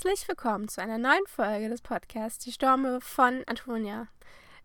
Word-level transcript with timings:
Herzlich 0.00 0.28
willkommen 0.28 0.68
zu 0.68 0.80
einer 0.80 0.96
neuen 0.96 1.26
Folge 1.26 1.68
des 1.68 1.82
Podcasts 1.82 2.44
Die 2.44 2.52
Storme 2.52 3.00
von 3.00 3.42
Antonia. 3.48 4.06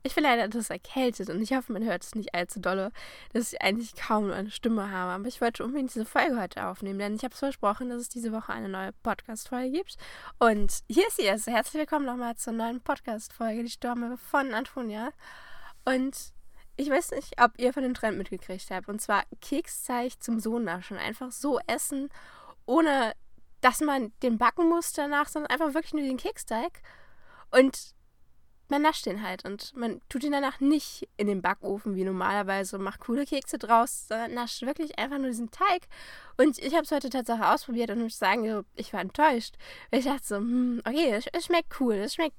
Ich 0.04 0.14
bin 0.14 0.26
leider 0.26 0.44
etwas 0.44 0.70
erkältet 0.70 1.32
und 1.32 1.42
ich 1.42 1.54
hoffe, 1.54 1.74
man 1.74 1.84
hört 1.84 2.04
es 2.04 2.14
nicht 2.14 2.36
allzu 2.36 2.60
dolle, 2.60 2.92
dass 3.32 3.52
ich 3.52 3.60
eigentlich 3.60 3.96
kaum 3.96 4.30
eine 4.30 4.52
Stimme 4.52 4.92
habe. 4.92 5.12
Aber 5.12 5.28
ich 5.28 5.42
wollte 5.42 5.64
unbedingt 5.64 5.96
diese 5.96 6.06
Folge 6.06 6.40
heute 6.40 6.68
aufnehmen, 6.68 7.00
denn 7.00 7.16
ich 7.16 7.24
habe 7.24 7.34
es 7.34 7.40
versprochen, 7.40 7.90
dass 7.90 8.02
es 8.02 8.10
diese 8.10 8.32
Woche 8.32 8.54
eine 8.54 8.70
neue 8.70 8.92
Podcast-Folge 9.02 9.72
gibt. 9.72 9.98
Und 10.38 10.84
hier 10.88 11.08
ist 11.08 11.18
sie 11.18 11.24
erst. 11.24 11.48
Herzlich 11.48 11.80
willkommen 11.80 12.06
nochmal 12.06 12.36
zur 12.36 12.54
neuen 12.54 12.80
Podcast-Folge 12.82 13.64
Die 13.64 13.72
Storme 13.72 14.18
von 14.18 14.54
Antonia. 14.54 15.10
Und 15.84 16.16
ich 16.78 16.92
weiß 16.92 17.10
nicht, 17.10 17.42
ob 17.42 17.58
ihr 17.58 17.74
von 17.74 17.82
dem 17.82 17.96
Trend 17.96 18.20
mitgekriegt 18.20 18.70
habt. 18.70 18.88
Und 18.88 19.02
zwar 19.02 19.24
Kekszeig 19.42 20.22
zum 20.22 20.40
Sohnaschen. 20.40 20.98
Einfach 20.98 21.32
so 21.32 21.60
essen, 21.66 22.10
ohne 22.68 23.14
dass 23.64 23.80
man 23.80 24.12
den 24.22 24.38
backen 24.38 24.68
muss 24.70 24.92
danach, 24.94 25.30
sondern 25.30 25.50
einfach 25.52 25.74
wirklich 25.74 25.94
nur 25.94 26.04
den 26.04 26.18
Keksteig. 26.18 26.82
Und 27.50 27.96
man 28.70 28.82
nascht 28.82 29.06
den 29.06 29.22
halt 29.22 29.46
und 29.46 29.76
man 29.76 30.02
tut 30.10 30.24
ihn 30.24 30.32
danach 30.32 30.60
nicht 30.60 31.08
in 31.18 31.28
den 31.28 31.42
Backofen 31.42 31.96
wie 31.96 32.04
normalerweise 32.04 32.78
und 32.78 32.84
macht 32.84 33.02
coole 33.02 33.26
Kekse 33.26 33.58
draus, 33.58 34.08
sondern 34.08 34.34
nascht 34.34 34.64
wirklich 34.64 34.98
einfach 34.98 35.18
nur 35.18 35.28
diesen 35.28 35.52
Teig. 35.52 35.88
Und 36.38 36.58
ich 36.58 36.74
habe 36.74 36.84
es 36.84 36.92
heute 36.92 37.10
tatsächlich 37.10 37.46
ausprobiert 37.46 37.92
und 37.92 38.02
muss 38.02 38.18
sagen, 38.18 38.66
ich 38.76 38.94
war 38.94 39.02
enttäuscht. 39.02 39.56
Ich 39.92 40.06
dachte 40.06 40.26
so, 40.26 40.36
hm, 40.38 40.82
okay, 40.86 41.22
es 41.32 41.46
schmeckt 41.46 41.80
cool, 41.80 41.96
es 41.96 42.16
schmeckt 42.16 42.36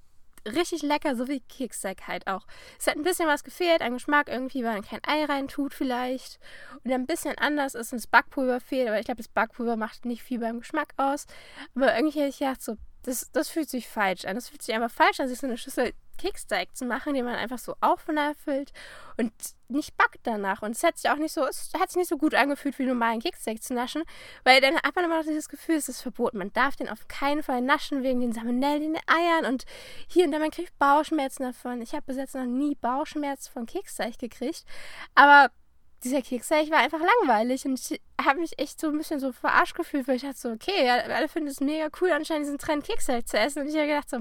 richtig 0.46 0.82
lecker, 0.82 1.16
so 1.16 1.28
wie 1.28 1.40
Keksteig 1.40 2.06
halt 2.06 2.26
auch. 2.26 2.46
Es 2.78 2.86
hat 2.86 2.96
ein 2.96 3.02
bisschen 3.02 3.28
was 3.28 3.44
gefehlt, 3.44 3.80
ein 3.80 3.94
Geschmack 3.94 4.28
irgendwie, 4.28 4.64
weil 4.64 4.74
man 4.74 4.84
kein 4.84 5.00
Ei 5.06 5.24
rein 5.24 5.48
tut 5.48 5.74
vielleicht. 5.74 6.38
Und 6.82 6.92
ein 6.92 7.06
bisschen 7.06 7.36
anders 7.38 7.74
ist, 7.74 7.92
und 7.92 7.98
das 7.98 8.06
Backpulver 8.06 8.60
fehlt, 8.60 8.88
aber 8.88 8.98
ich 8.98 9.06
glaube, 9.06 9.18
das 9.18 9.28
Backpulver 9.28 9.76
macht 9.76 10.04
nicht 10.04 10.22
viel 10.22 10.38
beim 10.38 10.60
Geschmack 10.60 10.94
aus. 10.96 11.26
Aber 11.74 11.94
irgendwie 11.96 12.20
hätte 12.20 12.30
ich 12.30 12.38
gedacht, 12.38 12.62
so, 12.62 12.76
das, 13.02 13.30
das 13.32 13.48
fühlt 13.48 13.68
sich 13.68 13.88
falsch 13.88 14.24
an. 14.24 14.34
Das 14.34 14.48
fühlt 14.48 14.62
sich 14.62 14.74
einfach 14.74 14.90
falsch 14.90 15.20
an, 15.20 15.28
sich 15.28 15.38
so 15.38 15.46
eine 15.46 15.58
Schüssel 15.58 15.92
Keksteig 16.18 16.76
zu 16.76 16.84
machen, 16.84 17.14
den 17.14 17.24
man 17.24 17.34
einfach 17.34 17.58
so 17.58 17.74
aufnäffelt 17.80 18.72
und 19.16 19.32
nicht 19.68 19.96
backt 19.96 20.20
danach. 20.24 20.62
Und 20.62 20.72
es 20.72 20.82
hat 20.82 20.98
sich 20.98 21.10
auch 21.10 21.16
nicht 21.16 21.32
so, 21.32 21.46
es 21.46 21.70
hat 21.78 21.90
sich 21.90 21.96
nicht 21.96 22.08
so 22.08 22.16
gut 22.16 22.34
angefühlt, 22.34 22.78
wie 22.78 22.84
normalen 22.84 23.20
Keksteig 23.20 23.62
zu 23.62 23.74
naschen, 23.74 24.02
weil 24.44 24.60
dann 24.60 24.76
hat 24.76 24.94
man 24.94 25.04
immer 25.04 25.18
noch 25.18 25.26
dieses 25.26 25.48
Gefühl, 25.48 25.76
es 25.76 25.88
ist 25.88 26.02
verboten. 26.02 26.38
Man 26.38 26.52
darf 26.52 26.76
den 26.76 26.88
auf 26.88 27.08
keinen 27.08 27.42
Fall 27.42 27.60
naschen 27.60 28.02
wegen 28.02 28.20
den 28.20 28.32
Salmonellen 28.32 28.82
in 28.82 28.92
den 28.94 29.02
Eiern 29.06 29.46
und 29.46 29.64
hier 30.08 30.24
und 30.24 30.32
da, 30.32 30.38
man 30.38 30.50
kriegt 30.50 30.78
Bauchschmerzen 30.78 31.44
davon. 31.44 31.82
Ich 31.82 31.92
habe 31.92 32.02
bis 32.06 32.16
jetzt 32.16 32.34
noch 32.34 32.44
nie 32.44 32.74
Bauchschmerzen 32.76 33.52
von 33.52 33.66
Keksteig 33.66 34.18
gekriegt, 34.18 34.64
aber 35.14 35.50
dieser 36.04 36.22
Keksteig 36.22 36.70
war 36.70 36.78
einfach 36.78 37.00
langweilig 37.00 37.64
und 37.64 37.80
ich 37.80 38.00
habe 38.20 38.40
mich 38.40 38.58
echt 38.58 38.78
so 38.78 38.88
ein 38.88 38.98
bisschen 38.98 39.20
so 39.20 39.32
verarscht 39.32 39.74
gefühlt, 39.74 40.06
weil 40.06 40.16
ich 40.16 40.22
dachte 40.22 40.38
so, 40.38 40.50
okay, 40.50 40.88
alle 40.90 41.28
finden 41.28 41.48
es 41.48 41.60
mega 41.60 41.88
cool, 42.00 42.12
anscheinend 42.12 42.46
diesen 42.46 42.58
Trend 42.58 42.84
Keksteig 42.84 43.26
zu 43.26 43.38
essen 43.38 43.62
und 43.62 43.68
ich 43.68 43.74
habe 43.74 43.86
gedacht 43.86 44.10
so, 44.10 44.18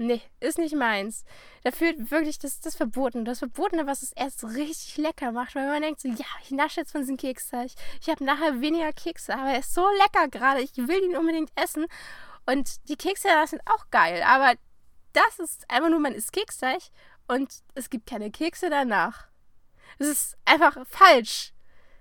Nee, 0.00 0.22
ist 0.38 0.58
nicht 0.58 0.76
meins. 0.76 1.24
Da 1.64 1.72
fühlt 1.72 2.12
wirklich 2.12 2.38
das, 2.38 2.60
das 2.60 2.76
Verbotene. 2.76 3.24
Das 3.24 3.40
Verbotene, 3.40 3.88
was 3.88 4.02
es 4.02 4.12
erst 4.12 4.44
richtig 4.44 4.96
lecker 4.96 5.32
macht, 5.32 5.56
weil 5.56 5.66
man 5.66 5.82
denkt 5.82 6.00
so, 6.00 6.08
ja, 6.08 6.24
ich 6.44 6.52
nasche 6.52 6.80
jetzt 6.80 6.92
von 6.92 7.00
diesem 7.00 7.16
Keksteig. 7.16 7.72
Ich 8.00 8.08
habe 8.08 8.24
nachher 8.24 8.60
weniger 8.60 8.92
Kekse, 8.92 9.34
aber 9.34 9.50
er 9.50 9.58
ist 9.58 9.74
so 9.74 9.84
lecker 9.98 10.28
gerade. 10.28 10.60
Ich 10.60 10.76
will 10.76 11.02
ihn 11.02 11.16
unbedingt 11.16 11.50
essen. 11.56 11.86
Und 12.46 12.88
die 12.88 12.94
Kekse 12.94 13.28
sind 13.46 13.60
auch 13.66 13.90
geil, 13.90 14.22
aber 14.24 14.54
das 15.12 15.40
ist 15.40 15.68
einfach 15.68 15.90
nur, 15.90 15.98
man 15.98 16.14
isst 16.14 16.32
Keksteig 16.32 16.80
und 17.26 17.52
es 17.74 17.90
gibt 17.90 18.08
keine 18.08 18.30
Kekse 18.30 18.70
danach. 18.70 19.26
Es 19.98 20.06
ist 20.06 20.36
einfach 20.44 20.78
falsch. 20.86 21.52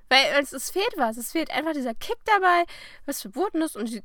Weil 0.08 0.24
es, 0.40 0.54
es 0.54 0.70
fehlt 0.70 0.94
was. 0.98 1.18
Es 1.18 1.32
fehlt 1.32 1.50
einfach 1.50 1.74
dieser 1.74 1.96
Kick 1.96 2.18
dabei, 2.26 2.64
was 3.08 3.22
verboten 3.22 3.62
ist 3.64 3.76
und 3.76 3.90
die, 3.90 4.04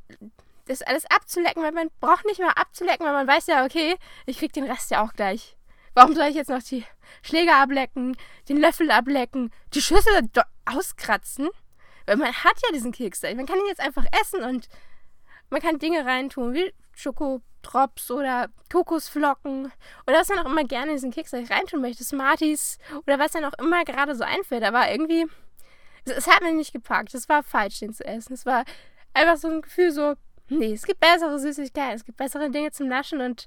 das 0.66 0.82
alles 0.82 1.06
abzulecken, 1.06 1.62
weil 1.62 1.72
man 1.72 1.90
braucht 2.00 2.24
nicht 2.24 2.38
mehr 2.38 2.56
abzulecken, 2.56 3.04
weil 3.06 3.12
man 3.12 3.26
weiß 3.26 3.46
ja, 3.46 3.64
okay, 3.64 3.96
ich 4.26 4.38
krieg 4.38 4.52
den 4.52 4.64
Rest 4.64 4.90
ja 4.90 5.04
auch 5.04 5.12
gleich. 5.12 5.56
Warum 5.94 6.14
soll 6.14 6.26
ich 6.26 6.36
jetzt 6.36 6.50
noch 6.50 6.62
die 6.62 6.84
Schläger 7.22 7.56
ablecken, 7.56 8.16
den 8.48 8.56
Löffel 8.56 8.90
ablecken, 8.90 9.50
die 9.74 9.82
Schüssel 9.82 10.30
auskratzen? 10.64 11.50
Weil 12.06 12.16
man 12.16 12.32
hat 12.32 12.56
ja 12.64 12.72
diesen 12.72 12.92
Keks. 12.92 13.22
Man 13.22 13.46
kann 13.46 13.58
ihn 13.58 13.66
jetzt 13.66 13.80
einfach 13.80 14.04
essen 14.20 14.42
und 14.42 14.68
man 15.50 15.60
kann 15.60 15.78
Dinge 15.78 16.06
reintun, 16.06 16.54
wie 16.54 16.72
Schokotrops 16.94 18.10
oder 18.10 18.48
Kokosflocken 18.72 19.70
oder 20.06 20.18
was 20.18 20.28
man 20.28 20.38
auch 20.38 20.46
immer 20.46 20.64
gerne 20.64 20.92
in 20.92 20.96
diesen 20.96 21.10
Keks 21.10 21.34
reintun 21.34 21.82
möchte, 21.82 22.04
Smarties 22.04 22.78
oder 23.06 23.18
was 23.18 23.32
dann 23.32 23.44
auch 23.44 23.52
immer 23.58 23.84
gerade 23.84 24.14
so 24.14 24.24
einfällt. 24.24 24.64
Aber 24.64 24.90
irgendwie, 24.90 25.26
es 26.04 26.26
hat 26.26 26.42
mir 26.42 26.52
nicht 26.52 26.72
gepackt. 26.72 27.14
Es 27.14 27.28
war 27.28 27.42
falsch, 27.42 27.80
den 27.80 27.92
zu 27.92 28.04
essen. 28.04 28.32
Es 28.32 28.46
war 28.46 28.64
einfach 29.12 29.36
so 29.36 29.48
ein 29.48 29.62
Gefühl 29.62 29.92
so, 29.92 30.14
Nee, 30.58 30.72
es 30.72 30.84
gibt 30.84 31.00
bessere 31.00 31.38
Süßigkeiten, 31.38 31.96
es 31.96 32.04
gibt 32.04 32.18
bessere 32.18 32.50
Dinge 32.50 32.70
zum 32.70 32.88
Naschen 32.88 33.20
und 33.20 33.46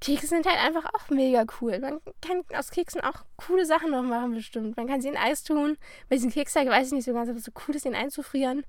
Kekse 0.00 0.28
sind 0.28 0.46
halt 0.46 0.58
einfach 0.58 0.88
auch 0.94 1.10
mega 1.10 1.44
cool. 1.60 1.78
Man 1.78 2.00
kann 2.22 2.42
aus 2.54 2.70
Keksen 2.70 3.02
auch 3.02 3.24
coole 3.36 3.66
Sachen 3.66 3.90
noch 3.90 4.02
machen, 4.02 4.34
bestimmt. 4.34 4.76
Man 4.76 4.86
kann 4.86 5.02
sie 5.02 5.08
in 5.08 5.16
Eis 5.16 5.42
tun. 5.42 5.76
Bei 6.08 6.16
diesen 6.16 6.30
Keksteig 6.30 6.68
weiß 6.68 6.86
ich 6.86 6.92
nicht 6.94 7.04
so 7.04 7.12
ganz, 7.12 7.28
ob 7.28 7.36
es 7.36 7.44
so 7.44 7.52
cool 7.66 7.76
ist, 7.76 7.84
den 7.84 7.94
einzufrieren. 7.94 8.64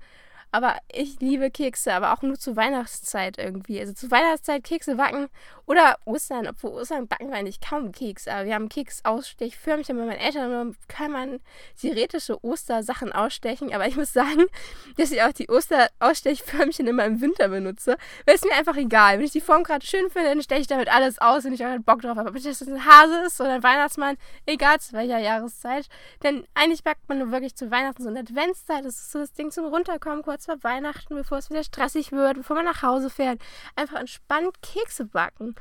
Aber 0.54 0.76
ich 0.92 1.18
liebe 1.20 1.50
Kekse, 1.50 1.94
aber 1.94 2.12
auch 2.12 2.20
nur 2.20 2.38
zur 2.38 2.56
Weihnachtszeit 2.56 3.38
irgendwie. 3.38 3.80
Also 3.80 3.94
zur 3.94 4.10
Weihnachtszeit 4.10 4.62
Kekse 4.62 4.96
backen 4.96 5.28
oder 5.64 5.96
Ostern. 6.04 6.46
Obwohl 6.46 6.72
Ostern 6.72 7.08
backen 7.08 7.28
wir 7.28 7.36
eigentlich 7.36 7.62
kaum 7.62 7.90
Keks. 7.90 8.28
Aber 8.28 8.44
wir 8.44 8.54
haben 8.54 8.68
Keksausstechförmchen 8.68 9.96
bei 9.96 10.04
meinen 10.04 10.18
Eltern. 10.18 10.76
Kann 10.88 11.12
man 11.12 11.40
theoretische 11.80 12.44
Ostersachen 12.44 13.12
ausstechen. 13.12 13.72
Aber 13.72 13.86
ich 13.86 13.96
muss 13.96 14.12
sagen, 14.12 14.44
dass 14.98 15.10
ich 15.10 15.22
auch 15.22 15.32
die 15.32 15.48
Osterausstechförmchen 15.48 16.86
immer 16.86 17.06
im 17.06 17.22
Winter 17.22 17.48
benutze. 17.48 17.96
Weil 18.26 18.34
es 18.34 18.44
mir 18.44 18.52
einfach 18.52 18.76
egal. 18.76 19.16
Wenn 19.16 19.24
ich 19.24 19.32
die 19.32 19.40
Form 19.40 19.64
gerade 19.64 19.86
schön 19.86 20.10
finde, 20.10 20.28
dann 20.28 20.42
steche 20.42 20.60
ich 20.60 20.66
damit 20.66 20.92
alles 20.92 21.18
aus 21.18 21.46
und 21.46 21.54
ich 21.54 21.64
auch 21.64 21.78
Bock 21.78 22.02
drauf 22.02 22.18
habe. 22.18 22.28
Ob 22.28 22.34
das 22.34 22.60
ein 22.60 22.84
Hase 22.84 23.22
ist 23.26 23.40
oder 23.40 23.54
ein 23.54 23.62
Weihnachtsmann, 23.62 24.18
egal 24.44 24.78
zu 24.80 24.92
welcher 24.92 25.18
Jahreszeit. 25.18 25.88
Denn 26.22 26.46
eigentlich 26.52 26.84
backt 26.84 27.08
man 27.08 27.20
nur 27.20 27.30
wirklich 27.30 27.56
zu 27.56 27.70
Weihnachten 27.70 28.02
so 28.02 28.10
eine 28.10 28.20
Adventszeit. 28.20 28.84
Das 28.84 28.96
ist 28.96 29.12
so 29.12 29.20
das 29.20 29.32
Ding 29.32 29.50
zum 29.50 29.64
Runterkommen, 29.64 30.22
kurz 30.22 30.41
kurz 30.42 30.46
vor 30.46 30.70
Weihnachten, 30.70 31.14
bevor 31.14 31.38
es 31.38 31.50
wieder 31.50 31.64
stressig 31.64 32.12
wird, 32.12 32.36
bevor 32.36 32.56
man 32.56 32.64
nach 32.64 32.82
Hause 32.82 33.10
fährt, 33.10 33.40
einfach 33.76 33.98
entspannt 33.98 34.62
Kekse 34.62 35.04
backen. 35.04 35.54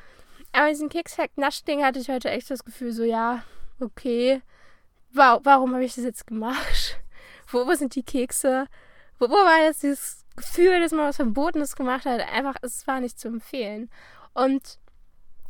Aber 0.54 0.70
diesen 0.70 0.90
Keks-Naschding 0.90 1.84
hatte 1.84 2.00
ich 2.00 2.10
heute 2.10 2.30
echt 2.30 2.50
das 2.50 2.66
Gefühl, 2.66 2.92
so, 2.92 3.04
ja, 3.04 3.44
okay, 3.80 4.42
warum, 5.14 5.46
warum 5.46 5.74
habe 5.74 5.86
ich 5.86 5.96
das 5.96 6.04
jetzt 6.04 6.28
gemacht? 6.28 7.00
Wo, 7.48 7.68
wo 7.68 7.74
sind 7.74 7.96
die 7.96 8.04
Kekse? 8.04 8.66
Wo, 9.20 9.28
wo 9.28 9.34
war 9.34 9.66
jetzt 9.66 9.84
dieses 9.84 10.24
Gefühl, 10.38 10.80
dass 10.80 10.94
man 10.94 11.10
was 11.10 11.18
Verbotenes 11.18 11.76
gemacht 11.76 12.06
hat? 12.06 12.22
Einfach, 12.22 12.56
es 12.62 12.88
war 12.88 13.02
nicht 13.02 13.20
zu 13.20 13.28
empfehlen. 13.28 13.90
Und 14.34 14.80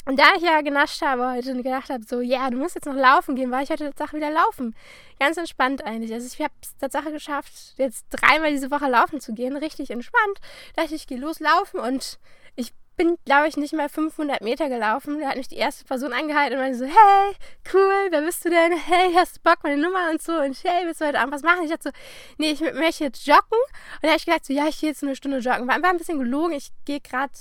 und 0.05 0.17
da 0.17 0.23
ich 0.35 0.41
ja 0.41 0.61
genascht 0.61 1.01
habe 1.01 1.31
heute 1.31 1.51
und 1.51 1.63
gedacht 1.63 1.89
habe, 1.89 2.03
so, 2.03 2.21
ja, 2.21 2.49
du 2.49 2.57
musst 2.57 2.75
jetzt 2.75 2.85
noch 2.85 2.95
laufen 2.95 3.35
gehen, 3.35 3.51
war 3.51 3.61
ich 3.61 3.69
heute 3.69 3.85
Tatsache 3.85 4.17
wieder 4.17 4.31
laufen. 4.31 4.75
Ganz 5.19 5.37
entspannt 5.37 5.85
eigentlich. 5.85 6.11
Also 6.11 6.25
ich 6.25 6.41
habe 6.41 6.53
es 6.61 6.75
Tatsache 6.77 7.11
geschafft, 7.11 7.75
jetzt 7.77 8.07
dreimal 8.09 8.51
diese 8.51 8.71
Woche 8.71 8.87
laufen 8.87 9.21
zu 9.21 9.33
gehen. 9.33 9.55
Richtig 9.55 9.91
entspannt. 9.91 10.39
Da 10.75 10.81
dachte 10.81 10.95
ich, 10.95 11.01
ich 11.01 11.07
gehe 11.07 11.19
loslaufen 11.19 11.79
und 11.79 12.19
ich 12.55 12.73
bin, 12.97 13.17
glaube 13.25 13.47
ich, 13.47 13.57
nicht 13.57 13.73
mal 13.73 13.89
500 13.89 14.41
Meter 14.41 14.69
gelaufen. 14.69 15.19
Da 15.19 15.29
hat 15.29 15.37
mich 15.37 15.47
die 15.47 15.55
erste 15.55 15.85
Person 15.85 16.13
angehalten 16.13 16.57
und 16.57 16.63
meinte 16.63 16.79
so, 16.79 16.85
hey, 16.85 17.35
cool, 17.73 18.07
wer 18.09 18.21
bist 18.21 18.43
du 18.43 18.49
denn? 18.49 18.73
Hey, 18.73 19.13
hast 19.15 19.37
du 19.37 19.41
Bock, 19.41 19.59
meine 19.63 19.81
Nummer 19.81 20.09
und 20.11 20.21
so? 20.21 20.33
Und 20.33 20.57
hey, 20.63 20.85
willst 20.85 21.01
du 21.01 21.05
heute 21.05 21.19
Abend 21.19 21.33
was 21.33 21.43
machen? 21.43 21.63
Ich 21.63 21.69
dachte 21.69 21.89
so, 21.89 21.91
nee, 22.37 22.51
ich 22.51 22.61
möchte 22.61 23.03
jetzt 23.03 23.25
joggen. 23.25 23.43
Und 23.51 24.03
da 24.03 24.09
habe 24.09 24.17
ich 24.17 24.25
gedacht 24.25 24.45
so, 24.45 24.53
ja, 24.53 24.67
ich 24.67 24.79
gehe 24.79 24.89
jetzt 24.89 25.03
eine 25.03 25.15
Stunde 25.15 25.37
joggen. 25.37 25.67
War 25.67 25.75
einfach 25.75 25.89
ein 25.89 25.97
bisschen 25.97 26.19
gelogen. 26.19 26.53
Ich 26.53 26.71
gehe 26.85 26.99
gerade 26.99 27.33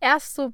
erst 0.00 0.34
so 0.34 0.52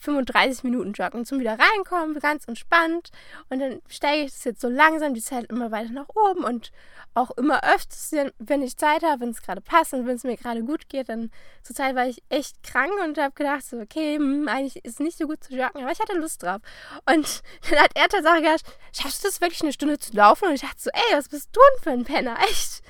35 0.00 0.64
Minuten 0.64 0.92
joggen 0.92 1.24
zum 1.24 1.40
wieder 1.40 1.58
reinkommen, 1.58 2.18
ganz 2.20 2.46
entspannt. 2.46 3.10
Und 3.48 3.60
dann 3.60 3.80
steige 3.88 4.24
ich 4.24 4.32
das 4.32 4.44
jetzt 4.44 4.60
so 4.60 4.68
langsam 4.68 5.14
die 5.14 5.22
Zeit 5.22 5.46
immer 5.46 5.70
weiter 5.70 5.90
nach 5.92 6.08
oben 6.08 6.44
und 6.44 6.72
auch 7.14 7.30
immer 7.32 7.62
öfters, 7.64 8.14
wenn 8.38 8.62
ich 8.62 8.76
Zeit 8.76 9.02
habe, 9.02 9.22
wenn 9.22 9.30
es 9.30 9.42
gerade 9.42 9.60
passt 9.60 9.92
und 9.92 10.06
wenn 10.06 10.16
es 10.16 10.24
mir 10.24 10.36
gerade 10.36 10.62
gut 10.62 10.88
geht. 10.88 11.08
Dann 11.08 11.30
zur 11.62 11.74
Zeit 11.74 11.96
war 11.96 12.06
ich 12.06 12.22
echt 12.28 12.62
krank 12.62 12.92
und 13.02 13.18
habe 13.18 13.34
gedacht, 13.34 13.64
so, 13.64 13.78
okay, 13.78 14.16
hm, 14.16 14.48
eigentlich 14.48 14.84
ist 14.84 14.94
es 14.94 15.00
nicht 15.00 15.18
so 15.18 15.26
gut 15.26 15.42
zu 15.42 15.54
joggen, 15.54 15.82
aber 15.82 15.92
ich 15.92 16.00
hatte 16.00 16.16
Lust 16.16 16.42
drauf. 16.42 16.60
Und 17.06 17.42
dann 17.70 17.80
hat 17.80 17.92
er 17.94 18.08
tatsächlich 18.08 18.44
gesagt, 18.44 18.78
schaffst 18.92 19.24
du 19.24 19.28
das 19.28 19.40
wirklich 19.40 19.62
eine 19.62 19.72
Stunde 19.72 19.98
zu 19.98 20.12
laufen? 20.14 20.48
Und 20.48 20.54
ich 20.54 20.60
dachte 20.60 20.80
so, 20.80 20.90
ey, 20.92 21.16
was 21.16 21.28
bist 21.28 21.50
du 21.52 21.60
denn 21.60 21.82
für 21.82 21.90
ein 21.90 22.04
Penner? 22.04 22.38
Echt? 22.42 22.82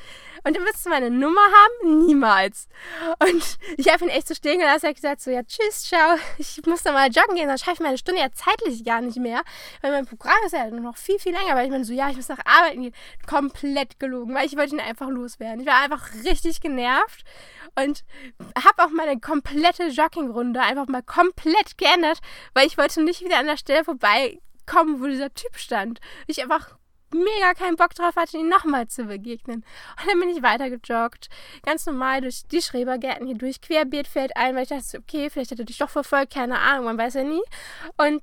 Und 0.44 0.56
dann 0.56 0.64
willst 0.64 0.84
du 0.84 0.90
meine 0.90 1.10
Nummer 1.10 1.40
haben? 1.40 2.06
Niemals. 2.06 2.68
Und 3.20 3.58
ich 3.76 3.92
habe 3.92 4.04
ihn 4.04 4.10
echt 4.10 4.28
so 4.28 4.34
stehen 4.34 4.58
gelassen. 4.58 4.86
Er 4.86 4.90
hat 4.90 4.96
gesagt 4.96 5.20
so, 5.20 5.30
ja, 5.30 5.42
tschüss, 5.42 5.84
ciao. 5.84 6.16
Ich 6.38 6.60
muss 6.66 6.82
da 6.82 6.92
mal 6.92 7.10
joggen 7.10 7.36
gehen, 7.36 7.48
dann 7.48 7.58
schaffe 7.58 7.74
ich 7.74 7.80
meine 7.80 7.98
Stunde 7.98 8.20
ja 8.20 8.28
zeitlich 8.32 8.84
gar 8.84 9.00
nicht 9.00 9.18
mehr. 9.18 9.42
Weil 9.82 9.92
mein 9.92 10.06
Programm 10.06 10.36
ist 10.46 10.52
ja 10.52 10.68
noch 10.70 10.96
viel, 10.96 11.18
viel 11.18 11.32
länger. 11.32 11.54
Weil 11.54 11.66
ich 11.66 11.70
meine 11.70 11.84
so, 11.84 11.92
ja, 11.92 12.10
ich 12.10 12.16
muss 12.16 12.28
nach 12.28 12.44
arbeiten 12.44 12.82
gehen. 12.82 12.94
Komplett 13.26 13.98
gelogen, 14.00 14.34
weil 14.34 14.46
ich 14.46 14.56
wollte 14.56 14.74
ihn 14.74 14.80
einfach 14.80 15.08
loswerden. 15.08 15.60
Ich 15.60 15.66
war 15.66 15.80
einfach 15.82 16.08
richtig 16.24 16.60
genervt 16.60 17.24
und 17.76 18.04
habe 18.56 18.84
auch 18.84 18.90
meine 18.90 19.20
komplette 19.20 19.88
Joggingrunde 19.88 20.60
einfach 20.60 20.86
mal 20.88 21.02
komplett 21.02 21.78
geändert, 21.78 22.20
weil 22.54 22.66
ich 22.66 22.78
wollte 22.78 23.02
nicht 23.02 23.22
wieder 23.22 23.38
an 23.38 23.46
der 23.46 23.56
Stelle 23.56 23.84
vorbeikommen, 23.84 25.00
wo 25.00 25.06
dieser 25.06 25.32
Typ 25.34 25.56
stand. 25.56 26.00
Ich 26.26 26.42
einfach 26.42 26.76
mega 27.12 27.54
keinen 27.54 27.76
Bock 27.76 27.94
drauf 27.94 28.16
hatte, 28.16 28.38
ihn 28.38 28.48
nochmal 28.48 28.88
zu 28.88 29.04
begegnen. 29.04 29.64
Und 30.00 30.10
dann 30.10 30.20
bin 30.20 30.28
ich 30.30 30.42
weitergejoggt, 30.42 31.28
ganz 31.64 31.86
normal 31.86 32.20
durch 32.20 32.42
die 32.50 32.62
Schrebergärten 32.62 33.26
hier 33.26 33.36
durch, 33.36 33.60
querbeet 33.60 34.08
fällt 34.08 34.36
ein, 34.36 34.54
weil 34.54 34.64
ich 34.64 34.68
dachte, 34.68 34.98
okay, 34.98 35.30
vielleicht 35.30 35.50
hat 35.50 35.58
er 35.58 35.64
dich 35.64 35.78
doch 35.78 35.90
verfolgt, 35.90 36.34
keine 36.34 36.58
Ahnung, 36.58 36.86
man 36.86 36.98
weiß 36.98 37.14
ja 37.14 37.24
nie. 37.24 37.42
Und 37.96 38.22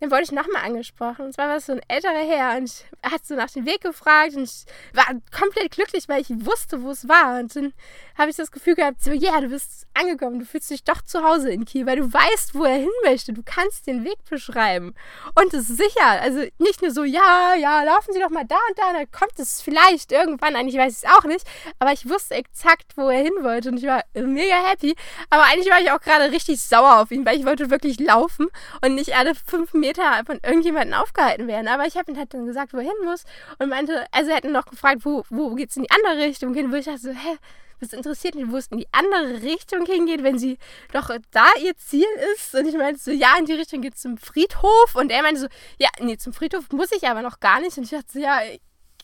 dann 0.00 0.10
wurde 0.10 0.22
ich 0.22 0.32
nochmal 0.32 0.64
angesprochen. 0.64 1.26
Und 1.26 1.32
zwar 1.32 1.48
war 1.48 1.56
es 1.56 1.66
so 1.66 1.72
ein 1.72 1.80
älterer 1.88 2.26
Herr 2.26 2.58
und 2.58 2.70
hat 3.02 3.26
so 3.26 3.34
nach 3.34 3.50
dem 3.50 3.64
Weg 3.64 3.80
gefragt 3.80 4.34
und 4.34 4.44
ich 4.44 4.64
war 4.92 5.06
komplett 5.36 5.70
glücklich, 5.70 6.08
weil 6.08 6.20
ich 6.20 6.28
wusste, 6.30 6.82
wo 6.82 6.90
es 6.90 7.08
war. 7.08 7.38
Und 7.40 7.56
dann 7.56 7.72
habe 8.18 8.30
ich 8.30 8.36
das 8.36 8.50
Gefühl 8.50 8.74
gehabt, 8.74 9.02
so, 9.02 9.12
ja, 9.12 9.32
yeah, 9.32 9.40
du 9.40 9.48
bist 9.48 9.86
angekommen, 9.94 10.38
du 10.38 10.44
fühlst 10.44 10.70
dich 10.70 10.84
doch 10.84 11.00
zu 11.02 11.22
Hause 11.22 11.50
in 11.50 11.64
Kiel, 11.64 11.86
weil 11.86 11.96
du 11.96 12.12
weißt, 12.12 12.54
wo 12.54 12.64
er 12.64 12.76
hin 12.76 12.90
möchte. 13.04 13.32
Du 13.32 13.42
kannst 13.42 13.86
den 13.86 14.04
Weg 14.04 14.22
beschreiben. 14.28 14.94
Und 15.34 15.54
es 15.54 15.70
ist 15.70 15.78
sicher, 15.78 16.20
also 16.20 16.44
nicht 16.58 16.82
nur 16.82 16.90
so, 16.90 17.04
ja, 17.04 17.54
ja, 17.54 17.82
laufen 17.82 18.12
Sie 18.12 18.20
doch 18.20 18.30
mal 18.30 18.44
da 18.44 18.58
und 18.68 18.78
da, 18.78 18.92
dann 18.92 19.10
kommt 19.10 19.38
es 19.38 19.62
vielleicht 19.62 20.12
irgendwann 20.12 20.56
an, 20.56 20.68
ich 20.68 20.76
weiß 20.76 21.04
es 21.04 21.10
auch 21.10 21.24
nicht, 21.24 21.46
aber 21.78 21.92
ich 21.92 22.08
wusste 22.08 22.34
exakt, 22.34 22.96
wo 22.96 23.08
er 23.08 23.22
hin 23.22 23.32
wollte 23.40 23.70
und 23.70 23.78
ich 23.78 23.86
war 23.86 24.02
mega 24.14 24.56
happy. 24.70 24.94
Aber 25.30 25.44
eigentlich 25.44 25.70
war 25.70 25.80
ich 25.80 25.90
auch 25.90 26.00
gerade 26.00 26.30
richtig 26.30 26.60
sauer 26.60 27.00
auf 27.00 27.10
ihn, 27.10 27.24
weil 27.24 27.38
ich 27.38 27.46
wollte 27.46 27.70
wirklich 27.70 27.98
laufen 27.98 28.48
und 28.82 28.94
nicht 28.94 29.16
alle 29.16 29.34
fünf 29.34 29.72
Meter 29.72 29.85
Meter 29.86 30.22
von 30.26 30.38
irgendjemandem 30.42 30.94
aufgehalten 30.94 31.46
werden. 31.48 31.68
Aber 31.68 31.86
ich 31.86 31.96
habe 31.96 32.10
ihm 32.10 32.18
halt 32.18 32.32
dann 32.34 32.46
gesagt, 32.46 32.72
wo 32.72 32.78
er 32.78 32.84
hin 32.84 33.04
muss 33.04 33.24
und 33.58 33.68
meinte, 33.68 34.06
also 34.12 34.30
er 34.30 34.36
hat 34.36 34.44
noch 34.44 34.66
gefragt, 34.66 35.04
wo, 35.04 35.24
wo 35.30 35.56
es 35.56 35.76
in 35.76 35.84
die 35.84 35.90
andere 35.90 36.26
Richtung 36.26 36.54
hin, 36.54 36.72
wo 36.72 36.76
ich 36.76 36.86
dachte 36.86 37.00
so, 37.00 37.10
hä, 37.10 37.38
was 37.80 37.92
interessiert 37.92 38.34
mich, 38.34 38.50
wo 38.50 38.56
es 38.56 38.68
in 38.68 38.78
die 38.78 38.88
andere 38.92 39.42
Richtung 39.42 39.84
hingeht, 39.84 40.22
wenn 40.22 40.38
sie 40.38 40.58
doch 40.92 41.10
da 41.30 41.46
ihr 41.62 41.76
Ziel 41.76 42.06
ist. 42.34 42.54
Und 42.54 42.66
ich 42.66 42.74
meinte 42.74 43.00
so, 43.00 43.10
ja, 43.10 43.36
in 43.38 43.44
die 43.44 43.52
Richtung 43.52 43.82
geht 43.82 43.94
es 43.94 44.00
zum 44.00 44.16
Friedhof. 44.16 44.94
Und 44.94 45.10
er 45.10 45.22
meinte 45.22 45.42
so, 45.42 45.46
ja, 45.78 45.88
nee, 46.00 46.16
zum 46.16 46.32
Friedhof 46.32 46.70
muss 46.72 46.92
ich 46.92 47.06
aber 47.06 47.22
noch 47.22 47.38
gar 47.38 47.60
nicht. 47.60 47.76
Und 47.76 47.84
ich 47.84 47.90
dachte 47.90 48.12
so, 48.12 48.18
ja, 48.18 48.40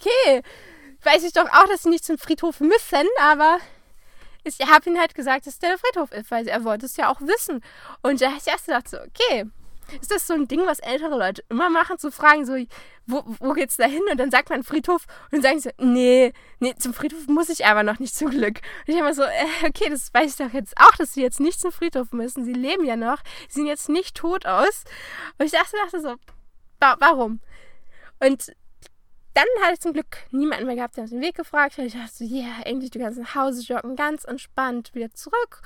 okay, 0.00 0.42
weiß 1.02 1.24
ich 1.24 1.32
doch 1.32 1.48
auch, 1.52 1.68
dass 1.68 1.82
sie 1.82 1.90
nicht 1.90 2.04
zum 2.04 2.18
Friedhof 2.18 2.60
müssen, 2.60 3.06
aber 3.20 3.58
ich 4.44 4.58
habe 4.60 4.90
ihm 4.90 4.98
halt 4.98 5.14
gesagt, 5.14 5.46
dass 5.46 5.58
der 5.58 5.78
Friedhof 5.78 6.12
ist, 6.12 6.30
weil 6.30 6.48
er 6.48 6.64
wollte 6.64 6.86
es 6.86 6.96
ja 6.96 7.10
auch 7.10 7.20
wissen. 7.20 7.62
Und 8.02 8.20
da 8.20 8.32
ich 8.36 8.46
erst 8.46 8.66
gedacht 8.66 8.88
so, 8.88 8.98
okay, 8.98 9.44
ist 10.00 10.10
das 10.10 10.26
so 10.26 10.34
ein 10.34 10.48
Ding, 10.48 10.66
was 10.66 10.78
ältere 10.78 11.18
Leute 11.18 11.44
immer 11.48 11.70
machen, 11.70 11.98
zu 11.98 12.10
fragen, 12.10 12.44
so, 12.44 12.56
wo, 13.06 13.22
wo 13.40 13.52
geht's 13.52 13.76
da 13.76 13.84
hin? 13.84 14.02
Und 14.10 14.18
dann 14.18 14.30
sagt 14.30 14.50
man 14.50 14.62
Friedhof 14.62 15.06
und 15.30 15.32
dann 15.32 15.42
sagen 15.42 15.60
sie, 15.60 15.70
nee, 15.78 16.32
nee, 16.60 16.74
zum 16.78 16.94
Friedhof 16.94 17.26
muss 17.26 17.48
ich 17.48 17.66
aber 17.66 17.82
noch 17.82 17.98
nicht 17.98 18.14
zum 18.14 18.30
Glück. 18.30 18.60
Und 18.86 18.94
ich 18.94 18.96
immer 18.96 19.14
so, 19.14 19.22
äh, 19.22 19.66
okay, 19.66 19.88
das 19.90 20.12
weiß 20.12 20.30
ich 20.32 20.36
doch 20.36 20.52
jetzt 20.52 20.74
auch, 20.78 20.92
dass 20.96 21.14
sie 21.14 21.22
jetzt 21.22 21.40
nicht 21.40 21.60
zum 21.60 21.72
Friedhof 21.72 22.12
müssen. 22.12 22.44
Sie 22.44 22.52
leben 22.52 22.84
ja 22.84 22.96
noch, 22.96 23.18
sie 23.48 23.60
sehen 23.60 23.66
jetzt 23.66 23.88
nicht 23.88 24.16
tot 24.16 24.46
aus. 24.46 24.84
Und 25.38 25.46
ich 25.46 25.52
dachte, 25.52 25.76
dachte 25.84 26.00
so, 26.00 26.16
warum? 27.00 27.40
Und 28.20 28.54
dann 29.34 29.46
hatte 29.62 29.74
ich 29.74 29.80
zum 29.80 29.94
Glück 29.94 30.18
niemanden 30.30 30.66
mehr 30.66 30.76
gehabt, 30.76 30.96
der 30.96 31.04
auf 31.04 31.10
den 31.10 31.22
Weg 31.22 31.34
gefragt 31.34 31.78
hat. 31.78 31.86
Ich 31.86 31.94
dachte 31.94 32.12
so, 32.12 32.24
ja, 32.24 32.42
yeah, 32.42 32.62
endlich, 32.64 32.90
du 32.90 32.98
kannst 32.98 33.18
nach 33.18 33.34
Hause 33.34 33.62
joggen, 33.62 33.96
ganz 33.96 34.24
entspannt 34.24 34.94
wieder 34.94 35.12
zurück 35.12 35.62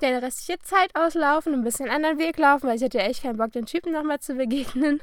deine 0.00 0.22
restliche 0.22 0.58
Zeit 0.60 0.94
auslaufen, 0.94 1.54
ein 1.54 1.64
bisschen 1.64 1.88
anderen 1.88 2.18
Weg 2.18 2.38
laufen, 2.38 2.68
weil 2.68 2.76
ich 2.76 2.82
hatte 2.82 2.98
ja 2.98 3.04
echt 3.04 3.22
keinen 3.22 3.38
Bock, 3.38 3.52
den 3.52 3.66
Typen 3.66 3.92
nochmal 3.92 4.20
zu 4.20 4.34
begegnen. 4.34 5.00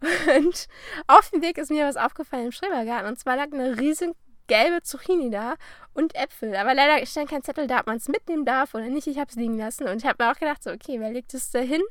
Und 0.36 0.66
auf 1.06 1.30
dem 1.30 1.42
Weg 1.42 1.58
ist 1.58 1.70
mir 1.70 1.86
was 1.86 1.96
aufgefallen 1.96 2.46
im 2.46 2.52
Schrebergarten. 2.52 3.08
Und 3.08 3.18
zwar 3.18 3.36
lag 3.36 3.52
eine 3.52 3.78
riesen 3.78 4.14
gelbe 4.46 4.82
Zucchini 4.82 5.30
da 5.30 5.54
und 5.92 6.14
Äpfel. 6.14 6.54
Aber 6.54 6.74
leider 6.74 7.04
stand 7.04 7.30
kein 7.30 7.42
Zettel 7.42 7.66
da, 7.66 7.80
ob 7.80 7.86
man 7.86 7.96
es 7.96 8.08
mitnehmen 8.08 8.44
darf 8.44 8.74
oder 8.74 8.88
nicht. 8.88 9.06
Ich 9.06 9.18
habe 9.18 9.28
es 9.28 9.36
liegen 9.36 9.58
lassen. 9.58 9.88
Und 9.88 9.96
ich 9.96 10.06
habe 10.06 10.22
mir 10.22 10.30
auch 10.30 10.38
gedacht, 10.38 10.62
so, 10.62 10.70
okay, 10.70 11.00
wer 11.00 11.10
legt 11.10 11.34
es 11.34 11.50
da 11.50 11.58
hin? 11.58 11.82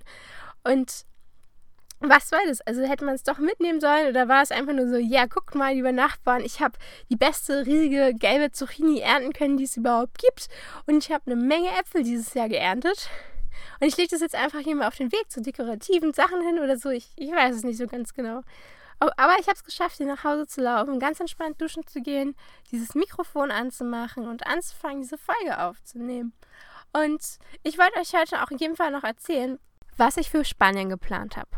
Und 0.64 1.06
was 2.10 2.30
soll 2.30 2.40
das? 2.48 2.62
Also 2.62 2.84
hätte 2.84 3.06
man 3.06 3.16
es 3.16 3.24
doch 3.24 3.38
mitnehmen 3.38 3.80
sollen 3.80 4.08
oder 4.08 4.28
war 4.28 4.42
es 4.42 4.52
einfach 4.52 4.74
nur 4.74 4.88
so, 4.88 4.98
ja, 4.98 5.26
guckt 5.26 5.56
mal, 5.56 5.74
lieber 5.74 5.92
Nachbarn, 5.92 6.44
ich 6.44 6.62
habe 6.62 6.78
die 7.10 7.16
beste 7.16 7.66
riesige 7.66 8.14
gelbe 8.14 8.52
Zucchini 8.52 9.00
ernten 9.00 9.34
können, 9.34 9.58
die 9.58 9.66
es 9.66 9.78
überhaupt 9.78 10.18
gibt. 10.18 10.48
Und 10.86 11.04
ich 11.04 11.12
habe 11.12 11.24
eine 11.26 11.36
Menge 11.36 11.70
Äpfel 11.80 12.04
dieses 12.04 12.34
Jahr 12.34 12.50
geerntet. 12.50 13.10
Und 13.80 13.88
ich 13.88 13.98
lege 13.98 14.10
das 14.10 14.22
jetzt 14.22 14.36
einfach 14.36 14.60
hier 14.60 14.76
mal 14.76 14.88
auf 14.88 14.98
den 14.98 15.12
Weg 15.12 15.30
zu 15.30 15.42
dekorativen 15.42 16.14
Sachen 16.14 16.42
hin 16.42 16.60
oder 16.60 16.78
so. 16.78 16.90
Ich, 16.90 17.12
ich 17.16 17.32
weiß 17.32 17.56
es 17.56 17.64
nicht 17.64 17.78
so 17.78 17.88
ganz 17.88 18.14
genau. 18.14 18.42
Aber 19.00 19.36
ich 19.40 19.48
habe 19.48 19.56
es 19.56 19.64
geschafft, 19.64 19.98
hier 19.98 20.06
nach 20.06 20.24
Hause 20.24 20.48
zu 20.48 20.62
laufen, 20.62 21.00
ganz 21.00 21.20
entspannt 21.20 21.62
duschen 21.62 21.86
zu 21.86 22.02
gehen, 22.02 22.36
dieses 22.72 22.96
Mikrofon 22.96 23.52
anzumachen 23.52 24.28
und 24.28 24.48
anzufangen, 24.48 25.02
diese 25.02 25.18
Folge 25.18 25.60
aufzunehmen. 25.60 26.34
Und 26.94 27.22
ich 27.64 27.78
wollte 27.78 28.00
euch 28.00 28.14
heute 28.14 28.42
auch 28.42 28.52
in 28.52 28.58
jedem 28.58 28.78
Fall 28.78 28.92
noch 28.92 29.04
erzählen, 29.04 29.60
was 29.98 30.18
ich 30.18 30.30
für 30.30 30.46
Spanien 30.46 30.90
geplant 30.90 31.38
habe. 31.38 31.50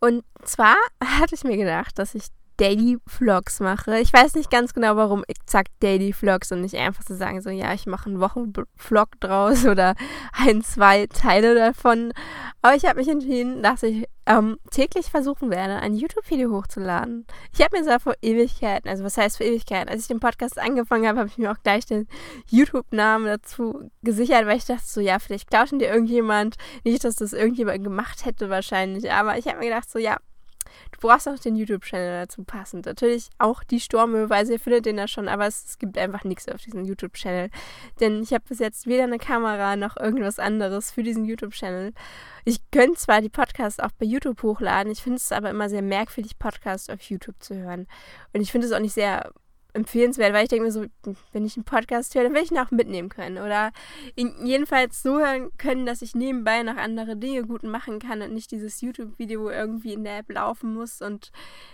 Und 0.00 0.24
zwar 0.44 0.76
hatte 1.04 1.34
ich 1.34 1.44
mir 1.44 1.56
gedacht, 1.56 1.98
dass 1.98 2.14
ich 2.14 2.26
Daily 2.58 2.98
Vlogs 3.06 3.60
mache. 3.60 4.00
Ich 4.00 4.12
weiß 4.12 4.34
nicht 4.34 4.50
ganz 4.50 4.74
genau, 4.74 4.96
warum 4.96 5.24
exakt 5.28 5.70
Daily 5.80 6.12
Vlogs 6.12 6.50
und 6.52 6.60
nicht 6.60 6.74
einfach 6.74 7.04
zu 7.04 7.14
so 7.14 7.18
sagen, 7.18 7.40
so 7.40 7.50
ja, 7.50 7.72
ich 7.72 7.86
mache 7.86 8.10
einen 8.10 8.20
Wochenvlog 8.20 9.20
draus 9.20 9.64
oder 9.64 9.94
ein, 10.32 10.62
zwei 10.62 11.06
Teile 11.06 11.54
davon. 11.54 12.12
Aber 12.60 12.74
ich 12.74 12.84
habe 12.84 12.98
mich 12.98 13.08
entschieden, 13.08 13.62
dass 13.62 13.84
ich 13.84 14.08
ähm, 14.26 14.58
täglich 14.72 15.06
versuchen 15.06 15.50
werde, 15.50 15.76
ein 15.76 15.94
YouTube-Video 15.94 16.50
hochzuladen. 16.50 17.26
Ich 17.54 17.62
habe 17.62 17.78
mir 17.78 17.84
zwar 17.84 18.00
vor 18.00 18.14
Ewigkeiten, 18.20 18.88
also 18.88 19.04
was 19.04 19.16
heißt 19.16 19.36
vor 19.36 19.46
Ewigkeiten, 19.46 19.88
als 19.88 20.02
ich 20.02 20.08
den 20.08 20.20
Podcast 20.20 20.58
angefangen 20.58 21.06
habe, 21.06 21.20
habe 21.20 21.28
ich 21.28 21.38
mir 21.38 21.52
auch 21.52 21.62
gleich 21.62 21.86
den 21.86 22.08
YouTube-Namen 22.48 23.26
dazu 23.26 23.88
gesichert, 24.02 24.46
weil 24.46 24.58
ich 24.58 24.66
dachte 24.66 24.84
so, 24.84 25.00
ja, 25.00 25.20
vielleicht 25.20 25.50
tauschen 25.50 25.78
dir 25.78 25.88
irgendjemand. 25.88 26.56
Nicht, 26.84 27.04
dass 27.04 27.14
das 27.14 27.32
irgendjemand 27.32 27.84
gemacht 27.84 28.24
hätte 28.24 28.50
wahrscheinlich, 28.50 29.10
aber 29.12 29.38
ich 29.38 29.46
habe 29.46 29.58
mir 29.58 29.66
gedacht 29.66 29.90
so, 29.90 29.98
ja, 30.00 30.18
Du 30.92 31.00
brauchst 31.00 31.28
auch 31.28 31.38
den 31.38 31.56
YouTube-Channel 31.56 32.20
dazu 32.20 32.44
passend. 32.44 32.86
Natürlich 32.86 33.28
auch 33.38 33.62
die 33.64 33.80
Storme, 33.80 34.30
weil 34.30 34.48
ihr 34.48 34.60
findet 34.60 34.86
den 34.86 34.96
da 34.96 35.08
schon, 35.08 35.28
aber 35.28 35.46
es, 35.46 35.64
es 35.64 35.78
gibt 35.78 35.98
einfach 35.98 36.24
nichts 36.24 36.48
auf 36.48 36.60
diesem 36.60 36.84
YouTube-Channel. 36.84 37.50
Denn 38.00 38.22
ich 38.22 38.32
habe 38.32 38.44
bis 38.48 38.58
jetzt 38.58 38.86
weder 38.86 39.04
eine 39.04 39.18
Kamera 39.18 39.76
noch 39.76 39.96
irgendwas 39.96 40.38
anderes 40.38 40.90
für 40.90 41.02
diesen 41.02 41.24
YouTube-Channel. 41.24 41.92
Ich 42.44 42.70
könnte 42.70 42.98
zwar 42.98 43.20
die 43.20 43.28
Podcasts 43.28 43.80
auch 43.80 43.92
bei 43.98 44.06
YouTube 44.06 44.42
hochladen, 44.42 44.92
ich 44.92 45.02
finde 45.02 45.16
es 45.16 45.32
aber 45.32 45.50
immer 45.50 45.68
sehr 45.68 45.82
merkwürdig, 45.82 46.38
Podcasts 46.38 46.88
auf 46.88 47.00
YouTube 47.02 47.36
zu 47.40 47.54
hören. 47.54 47.86
Und 48.32 48.40
ich 48.40 48.50
finde 48.52 48.66
es 48.66 48.72
auch 48.72 48.80
nicht 48.80 48.94
sehr 48.94 49.32
empfehlenswert, 49.74 50.32
weil 50.32 50.44
ich 50.44 50.48
denke 50.48 50.64
mir 50.64 50.72
so, 50.72 50.86
wenn 51.32 51.44
ich 51.44 51.56
einen 51.56 51.64
Podcast 51.64 52.14
höre, 52.14 52.24
dann 52.24 52.34
will 52.34 52.42
ich 52.42 52.50
ihn 52.50 52.58
auch 52.58 52.70
mitnehmen 52.70 53.08
können. 53.08 53.38
Oder 53.38 53.70
jedenfalls 54.16 55.02
so 55.02 55.18
hören 55.18 55.50
können, 55.58 55.86
dass 55.86 56.02
ich 56.02 56.14
nebenbei 56.14 56.62
noch 56.62 56.76
andere 56.76 57.16
Dinge 57.16 57.44
gut 57.44 57.62
machen 57.62 57.98
kann 57.98 58.22
und 58.22 58.32
nicht 58.32 58.50
dieses 58.50 58.80
YouTube-Video 58.80 59.50
irgendwie 59.50 59.92
in 59.92 60.04
der 60.04 60.18
App 60.18 60.32
laufen 60.32 60.74
muss 60.74 61.02
und 61.02 61.30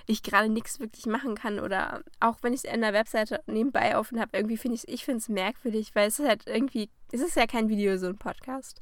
ich 0.07 0.23
gerade 0.23 0.49
nichts 0.49 0.81
wirklich 0.81 1.07
machen 1.07 1.35
kann. 1.35 1.61
Oder 1.61 2.03
auch 2.21 2.39
wenn 2.43 2.53
ich 2.53 2.65
es 2.65 2.71
an 2.71 2.81
der 2.81 2.93
Webseite 2.93 3.41
nebenbei 3.47 3.97
offen 3.97 4.21
habe, 4.21 4.37
irgendwie 4.37 4.57
finde 4.57 4.77
ich 4.77 4.89
ich 4.89 5.05
finde 5.05 5.19
es 5.19 5.29
merkwürdig, 5.29 5.95
weil 5.95 6.09
es 6.09 6.19
ist 6.19 6.29
halt 6.29 6.47
irgendwie, 6.47 6.91
es 7.13 7.21
ist 7.21 7.37
ja 7.37 7.47
kein 7.47 7.69
Video, 7.69 7.97
so 7.97 8.09
ein 8.09 8.19
Podcast. 8.19 8.81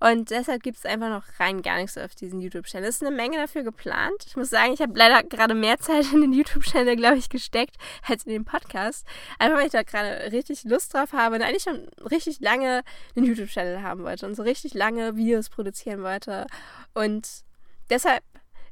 Und 0.00 0.30
deshalb 0.30 0.62
gibt 0.62 0.78
es 0.78 0.84
einfach 0.84 1.08
noch 1.08 1.24
rein 1.40 1.62
gar 1.62 1.76
nichts 1.76 1.96
auf 1.96 2.14
diesen 2.14 2.40
YouTube-Channel. 2.40 2.88
Es 2.88 2.96
ist 2.96 3.06
eine 3.06 3.14
Menge 3.14 3.36
dafür 3.36 3.62
geplant. 3.62 4.24
Ich 4.26 4.36
muss 4.36 4.50
sagen, 4.50 4.72
ich 4.72 4.80
habe 4.80 4.96
leider 4.96 5.22
gerade 5.22 5.54
mehr 5.54 5.78
Zeit 5.78 6.12
in 6.12 6.20
den 6.20 6.32
YouTube-Channel, 6.32 6.96
glaube 6.96 7.16
ich, 7.16 7.28
gesteckt, 7.28 7.76
als 8.06 8.24
in 8.24 8.32
den 8.32 8.44
Podcast. 8.44 9.06
Einfach 9.38 9.58
weil 9.58 9.66
ich 9.66 9.72
da 9.72 9.82
gerade 9.82 10.32
richtig 10.32 10.64
Lust 10.64 10.94
drauf 10.94 11.12
habe 11.12 11.36
und 11.36 11.42
eigentlich 11.42 11.62
schon 11.62 11.88
richtig 12.10 12.40
lange 12.40 12.82
einen 13.16 13.26
YouTube-Channel 13.26 13.82
haben 13.82 14.04
wollte 14.04 14.26
und 14.26 14.34
so 14.34 14.42
richtig 14.42 14.74
lange 14.74 15.16
Videos 15.16 15.48
produzieren 15.48 16.02
wollte. 16.02 16.46
Und 16.92 17.44
deshalb 17.90 18.22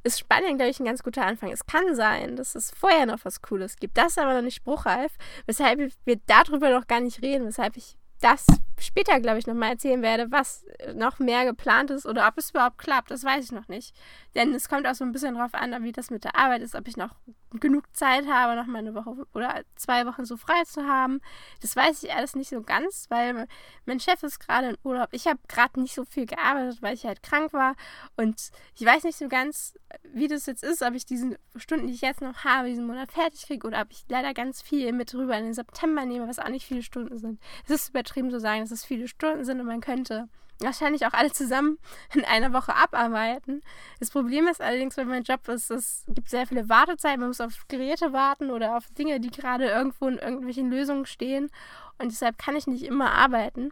ist 0.04 0.18
Spanien, 0.18 0.56
glaube 0.56 0.70
ich, 0.70 0.80
ein 0.80 0.86
ganz 0.86 1.02
guter 1.02 1.24
Anfang. 1.24 1.52
Es 1.52 1.66
kann 1.66 1.94
sein, 1.94 2.36
dass 2.36 2.54
es 2.54 2.70
vorher 2.72 3.06
noch 3.06 3.24
was 3.24 3.40
Cooles 3.40 3.76
gibt. 3.76 3.96
Das 3.96 4.08
ist 4.08 4.18
aber 4.18 4.34
noch 4.34 4.42
nicht 4.42 4.56
spruchreif, 4.56 5.12
weshalb 5.46 5.92
wir 6.04 6.20
darüber 6.26 6.70
noch 6.70 6.86
gar 6.86 7.00
nicht 7.00 7.22
reden, 7.22 7.46
weshalb 7.46 7.76
ich 7.76 7.96
das 8.20 8.46
später, 8.82 9.20
glaube 9.20 9.38
ich, 9.38 9.46
nochmal 9.46 9.70
erzählen 9.70 10.02
werde, 10.02 10.30
was 10.30 10.64
noch 10.94 11.18
mehr 11.18 11.44
geplant 11.44 11.90
ist 11.90 12.06
oder 12.06 12.28
ob 12.28 12.38
es 12.38 12.50
überhaupt 12.50 12.78
klappt. 12.78 13.10
Das 13.10 13.24
weiß 13.24 13.44
ich 13.44 13.52
noch 13.52 13.68
nicht. 13.68 13.94
Denn 14.34 14.54
es 14.54 14.68
kommt 14.68 14.86
auch 14.86 14.94
so 14.94 15.04
ein 15.04 15.12
bisschen 15.12 15.34
drauf 15.34 15.54
an, 15.54 15.82
wie 15.82 15.92
das 15.92 16.10
mit 16.10 16.24
der 16.24 16.36
Arbeit 16.36 16.62
ist, 16.62 16.74
ob 16.74 16.88
ich 16.88 16.96
noch 16.96 17.14
genug 17.60 17.84
Zeit 17.94 18.26
habe, 18.26 18.56
noch 18.56 18.66
mal 18.66 18.78
eine 18.78 18.94
Woche 18.94 19.26
oder 19.34 19.62
zwei 19.76 20.06
Wochen 20.06 20.24
so 20.24 20.36
frei 20.36 20.64
zu 20.64 20.86
haben. 20.86 21.20
Das 21.60 21.76
weiß 21.76 22.02
ich 22.02 22.12
alles 22.14 22.34
nicht 22.34 22.48
so 22.48 22.62
ganz, 22.62 23.06
weil 23.10 23.46
mein 23.84 24.00
Chef 24.00 24.22
ist 24.22 24.40
gerade 24.40 24.70
in 24.70 24.78
Urlaub. 24.84 25.10
Ich 25.12 25.26
habe 25.26 25.38
gerade 25.48 25.80
nicht 25.80 25.94
so 25.94 26.04
viel 26.04 26.26
gearbeitet, 26.26 26.80
weil 26.80 26.94
ich 26.94 27.04
halt 27.04 27.22
krank 27.22 27.52
war. 27.52 27.74
Und 28.16 28.50
ich 28.74 28.86
weiß 28.86 29.04
nicht 29.04 29.18
so 29.18 29.28
ganz, 29.28 29.74
wie 30.02 30.28
das 30.28 30.46
jetzt 30.46 30.64
ist, 30.64 30.82
ob 30.82 30.94
ich 30.94 31.04
diese 31.04 31.38
Stunden, 31.56 31.88
die 31.88 31.94
ich 31.94 32.00
jetzt 32.00 32.22
noch 32.22 32.44
habe, 32.44 32.68
diesen 32.68 32.86
Monat 32.86 33.12
fertig 33.12 33.42
kriege 33.46 33.66
oder 33.66 33.82
ob 33.82 33.90
ich 33.90 34.04
leider 34.08 34.32
ganz 34.32 34.62
viel 34.62 34.92
mit 34.92 35.14
rüber 35.14 35.36
in 35.36 35.44
den 35.44 35.54
September 35.54 36.06
nehme, 36.06 36.28
was 36.28 36.38
auch 36.38 36.48
nicht 36.48 36.66
viele 36.66 36.82
Stunden 36.82 37.18
sind. 37.18 37.40
Es 37.64 37.70
ist 37.70 37.90
übertrieben 37.90 38.30
zu 38.30 38.40
sagen, 38.40 38.60
dass 38.62 38.71
es 38.72 38.84
viele 38.84 39.08
Stunden 39.08 39.44
sind 39.44 39.60
und 39.60 39.66
man 39.66 39.80
könnte 39.80 40.28
wahrscheinlich 40.62 41.06
auch 41.06 41.12
alle 41.12 41.32
zusammen 41.32 41.78
in 42.14 42.24
einer 42.24 42.52
Woche 42.52 42.74
abarbeiten. 42.74 43.62
Das 44.00 44.10
Problem 44.10 44.46
ist 44.48 44.60
allerdings 44.60 44.96
bei 44.96 45.04
meinem 45.04 45.24
Job, 45.24 45.46
ist, 45.48 45.70
es 45.70 46.04
gibt 46.08 46.28
sehr 46.28 46.46
viele 46.46 46.68
Wartezeiten. 46.68 47.20
Man 47.20 47.28
muss 47.28 47.40
auf 47.40 47.66
Geräte 47.68 48.12
warten 48.12 48.50
oder 48.50 48.76
auf 48.76 48.86
Dinge, 48.98 49.20
die 49.20 49.30
gerade 49.30 49.66
irgendwo 49.66 50.08
in 50.08 50.18
irgendwelchen 50.18 50.70
Lösungen 50.70 51.06
stehen. 51.06 51.50
Und 51.98 52.10
deshalb 52.10 52.38
kann 52.38 52.56
ich 52.56 52.66
nicht 52.66 52.84
immer 52.84 53.12
arbeiten. 53.12 53.70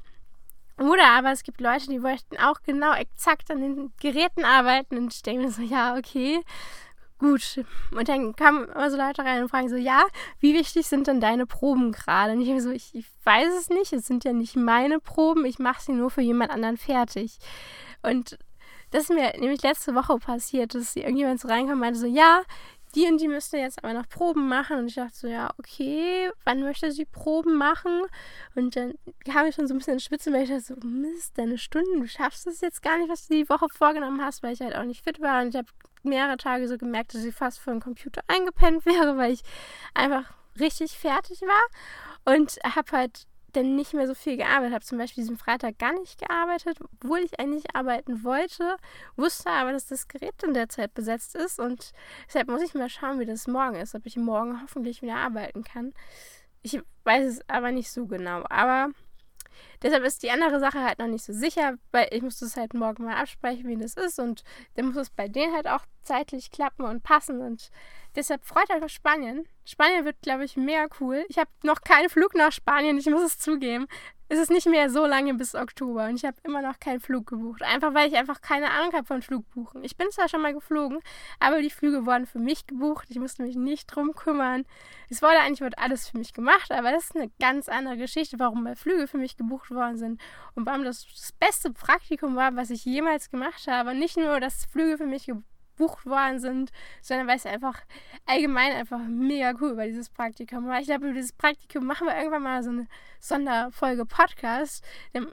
Oder 0.79 1.09
aber 1.11 1.31
es 1.31 1.43
gibt 1.43 1.61
Leute, 1.61 1.89
die 1.89 1.99
möchten 1.99 2.39
auch 2.39 2.63
genau 2.63 2.95
exakt 2.95 3.51
an 3.51 3.61
den 3.61 3.93
Geräten 4.01 4.45
arbeiten. 4.45 4.97
Und 4.97 5.13
ich 5.13 5.23
denke 5.23 5.43
mir 5.43 5.51
so, 5.51 5.63
ja, 5.63 5.97
okay, 5.97 6.41
gut. 7.21 7.65
Und 7.97 8.09
dann 8.09 8.35
kamen 8.35 8.65
immer 8.65 8.91
so 8.91 8.97
Leute 8.97 9.23
rein 9.23 9.43
und 9.43 9.49
fragen 9.49 9.69
so, 9.69 9.77
ja, 9.77 10.05
wie 10.41 10.55
wichtig 10.55 10.89
sind 10.89 11.07
denn 11.07 11.21
deine 11.21 11.47
Proben 11.47 11.93
gerade? 11.93 12.33
Und 12.33 12.41
ich 12.41 12.63
so, 12.63 12.71
ich, 12.71 12.95
ich 12.95 13.07
weiß 13.25 13.55
es 13.57 13.69
nicht, 13.69 13.93
es 13.93 14.07
sind 14.07 14.25
ja 14.25 14.33
nicht 14.33 14.57
meine 14.57 14.99
Proben, 14.99 15.45
ich 15.45 15.59
mache 15.59 15.83
sie 15.83 15.93
nur 15.93 16.11
für 16.11 16.23
jemand 16.23 16.51
anderen 16.51 16.77
fertig. 16.77 17.39
Und 18.03 18.39
das 18.91 19.05
ist 19.05 19.11
mir 19.11 19.33
nämlich 19.39 19.63
letzte 19.63 19.95
Woche 19.95 20.19
passiert, 20.19 20.75
dass 20.75 20.97
irgendjemand 20.97 21.41
so 21.41 21.47
reinkam 21.47 21.75
und 21.75 21.81
meinte 21.81 22.01
so, 22.01 22.07
ja, 22.07 22.43
die 22.95 23.07
und 23.07 23.21
die 23.21 23.29
müsste 23.29 23.57
jetzt 23.57 23.83
aber 23.85 23.93
noch 23.93 24.09
Proben 24.09 24.49
machen. 24.49 24.79
Und 24.79 24.89
ich 24.89 24.97
dachte 24.97 25.15
so, 25.15 25.29
ja, 25.29 25.51
okay, 25.59 26.31
wann 26.45 26.63
möchte 26.63 26.91
sie 26.91 27.05
Proben 27.05 27.57
machen? 27.57 28.03
Und 28.57 28.75
dann 28.75 28.95
kam 29.25 29.47
ich 29.47 29.55
schon 29.55 29.69
so 29.69 29.75
ein 29.75 29.79
bisschen 29.79 29.95
in 29.95 30.01
Schwitzen, 30.01 30.33
weil 30.33 30.43
ich 30.43 30.49
dachte 30.49 30.63
so, 30.63 30.87
Mist, 30.87 31.39
deine 31.39 31.59
Stunden, 31.59 32.01
du 32.01 32.09
schaffst 32.09 32.47
es 32.49 32.61
jetzt 32.61 32.83
gar 32.83 32.99
nicht, 32.99 33.09
was 33.09 33.29
du 33.29 33.35
die 33.35 33.49
Woche 33.49 33.67
vorgenommen 33.73 34.21
hast, 34.25 34.43
weil 34.43 34.55
ich 34.55 34.61
halt 34.61 34.75
auch 34.75 34.85
nicht 34.85 35.05
fit 35.05 35.21
war. 35.21 35.43
Und 35.43 35.51
ich 35.51 35.57
habe 35.57 35.69
mehrere 36.03 36.37
Tage 36.37 36.69
so 36.69 36.79
gemerkt, 36.79 37.15
dass 37.15 37.25
ich 37.25 37.35
fast 37.35 37.61
vor 37.61 37.73
dem 37.73 37.81
Computer 37.81 38.23
eingepennt 38.29 38.85
wäre, 38.87 39.17
weil 39.17 39.33
ich 39.33 39.43
einfach 39.95 40.25
richtig 40.59 40.93
fertig 40.93 41.41
war. 41.43 42.35
Und 42.35 42.59
habe 42.65 42.93
halt 42.93 43.27
dann 43.53 43.77
nicht 43.77 43.95
mehr 43.95 44.07
so 44.07 44.15
viel 44.15 44.37
gearbeitet 44.37 44.75
habe. 44.75 44.85
Zum 44.85 44.99
Beispiel 44.99 45.23
diesen 45.23 45.37
Freitag 45.37 45.79
gar 45.79 45.93
nicht 45.93 46.19
gearbeitet, 46.19 46.79
obwohl 46.81 47.21
ich 47.21 47.39
eigentlich 47.41 47.75
arbeiten 47.75 48.25
wollte, 48.25 48.77
wusste 49.17 49.51
aber, 49.51 49.73
dass 49.73 49.87
das 49.87 50.09
Gerät 50.09 50.43
in 50.43 50.55
der 50.55 50.69
Zeit 50.69 50.95
besetzt 50.95 51.35
ist 51.35 51.59
und 51.59 51.93
deshalb 52.27 52.49
muss 52.49 52.63
ich 52.63 52.75
mal 52.75 52.89
schauen, 52.89 53.19
wie 53.19 53.27
das 53.27 53.47
morgen 53.47 53.77
ist, 53.77 53.95
ob 53.95 54.07
ich 54.07 54.17
morgen 54.17 54.61
hoffentlich 54.63 55.03
wieder 55.03 55.17
arbeiten 55.17 55.65
kann. 55.65 55.93
Ich 56.63 56.81
weiß 57.05 57.25
es 57.25 57.49
aber 57.49 57.73
nicht 57.73 57.91
so 57.91 58.07
genau, 58.07 58.45
aber 58.49 58.91
Deshalb 59.83 60.05
ist 60.05 60.23
die 60.23 60.31
andere 60.31 60.61
Sache 60.61 60.83
halt 60.83 60.99
noch 60.99 61.07
nicht 61.07 61.25
so 61.25 61.33
sicher, 61.33 61.75
weil 61.93 62.09
ich 62.11 62.23
muss 62.23 62.39
das 62.39 62.57
halt 62.57 62.75
morgen 62.75 63.05
mal 63.05 63.17
absprechen, 63.17 63.69
wie 63.69 63.77
das 63.77 63.95
ist 63.95 64.19
und 64.19 64.45
dann 64.75 64.87
muss 64.87 64.97
es 64.97 65.11
bei 65.11 65.29
denen 65.29 65.55
halt 65.55 65.69
auch 65.69 65.85
zeitlich 66.03 66.51
klappen 66.51 66.85
und 66.85 67.03
passen 67.03 67.41
und 67.41 67.71
deshalb 68.17 68.45
freut 68.45 68.71
euch 68.71 68.83
auf 68.83 68.91
Spanien. 68.91 69.47
Spanien 69.65 70.05
wird, 70.05 70.21
glaube 70.23 70.45
ich, 70.45 70.57
mega 70.57 70.87
cool. 71.01 71.25
Ich 71.29 71.39
habe 71.39 71.51
noch 71.63 71.83
keinen 71.83 72.09
Flug 72.09 72.35
nach 72.35 72.53
Spanien, 72.53 72.99
ich 72.99 73.07
muss 73.07 73.23
es 73.23 73.39
zugeben 73.39 73.87
ist 74.31 74.39
es 74.39 74.49
nicht 74.49 74.67
mehr 74.67 74.89
so 74.91 75.07
lange 75.07 75.35
bis 75.35 75.57
Oktober 75.57 76.07
und 76.07 76.15
ich 76.15 76.25
habe 76.25 76.37
immer 76.45 76.63
noch 76.63 76.79
keinen 76.79 77.01
Flug 77.01 77.27
gebucht. 77.27 77.63
Einfach 77.63 77.95
weil 77.95 78.09
ich 78.09 78.17
einfach 78.17 78.41
keine 78.41 78.71
Ahnung 78.71 78.93
habe 78.93 79.05
von 79.05 79.23
Flugbuchen. 79.23 79.83
Ich 79.83 79.97
bin 79.97 80.09
zwar 80.13 80.29
schon 80.29 80.41
mal 80.41 80.55
geflogen, 80.55 81.01
aber 81.41 81.61
die 81.61 81.69
Flüge 81.69 82.07
wurden 82.07 82.27
für 82.27 82.39
mich 82.39 82.65
gebucht. 82.69 83.09
Ich 83.11 83.19
musste 83.19 83.43
mich 83.43 83.57
nicht 83.57 83.89
drum 83.89 84.15
kümmern. 84.15 84.65
Es 85.09 85.21
wurde 85.21 85.41
eigentlich 85.41 85.61
wird 85.61 85.79
alles 85.79 86.09
für 86.09 86.17
mich 86.17 86.33
gemacht, 86.33 86.71
aber 86.71 86.93
das 86.93 87.07
ist 87.07 87.17
eine 87.17 87.29
ganz 87.41 87.69
andere 87.69 87.97
Geschichte, 87.97 88.39
warum 88.39 88.77
Flüge 88.77 89.09
für 89.09 89.19
mich 89.19 89.37
gebucht 89.37 89.73
worden 89.73 89.99
sind 89.99 90.21
und 90.55 90.65
warum 90.65 90.85
das 90.85 91.07
das 91.13 91.33
beste 91.33 91.73
Praktikum 91.73 92.37
war, 92.37 92.55
was 92.55 92.71
ich 92.71 92.85
jemals 92.85 93.31
gemacht 93.31 93.67
habe. 93.67 93.95
Nicht 93.95 94.17
nur, 94.17 94.39
dass 94.39 94.65
Flüge 94.67 94.97
für 94.97 95.07
mich 95.07 95.27
gebucht 95.27 95.45
gebucht 95.81 96.07
worden 96.07 96.39
sind, 96.39 96.71
sondern 97.01 97.27
weil 97.27 97.37
es 97.37 97.47
einfach 97.47 97.81
allgemein 98.27 98.73
einfach 98.73 99.01
mega 99.01 99.55
cool 99.61 99.77
war, 99.77 99.87
dieses 99.87 100.11
Praktikum. 100.11 100.67
Weil 100.67 100.83
ich 100.83 100.87
glaube, 100.87 101.07
über 101.07 101.15
dieses 101.15 101.33
Praktikum 101.33 101.87
machen 101.87 102.07
wir 102.07 102.17
irgendwann 102.17 102.43
mal 102.43 102.63
so 102.63 102.71
eine 102.71 102.87
Sonderfolge 103.19 104.05
Podcast. 104.05 104.85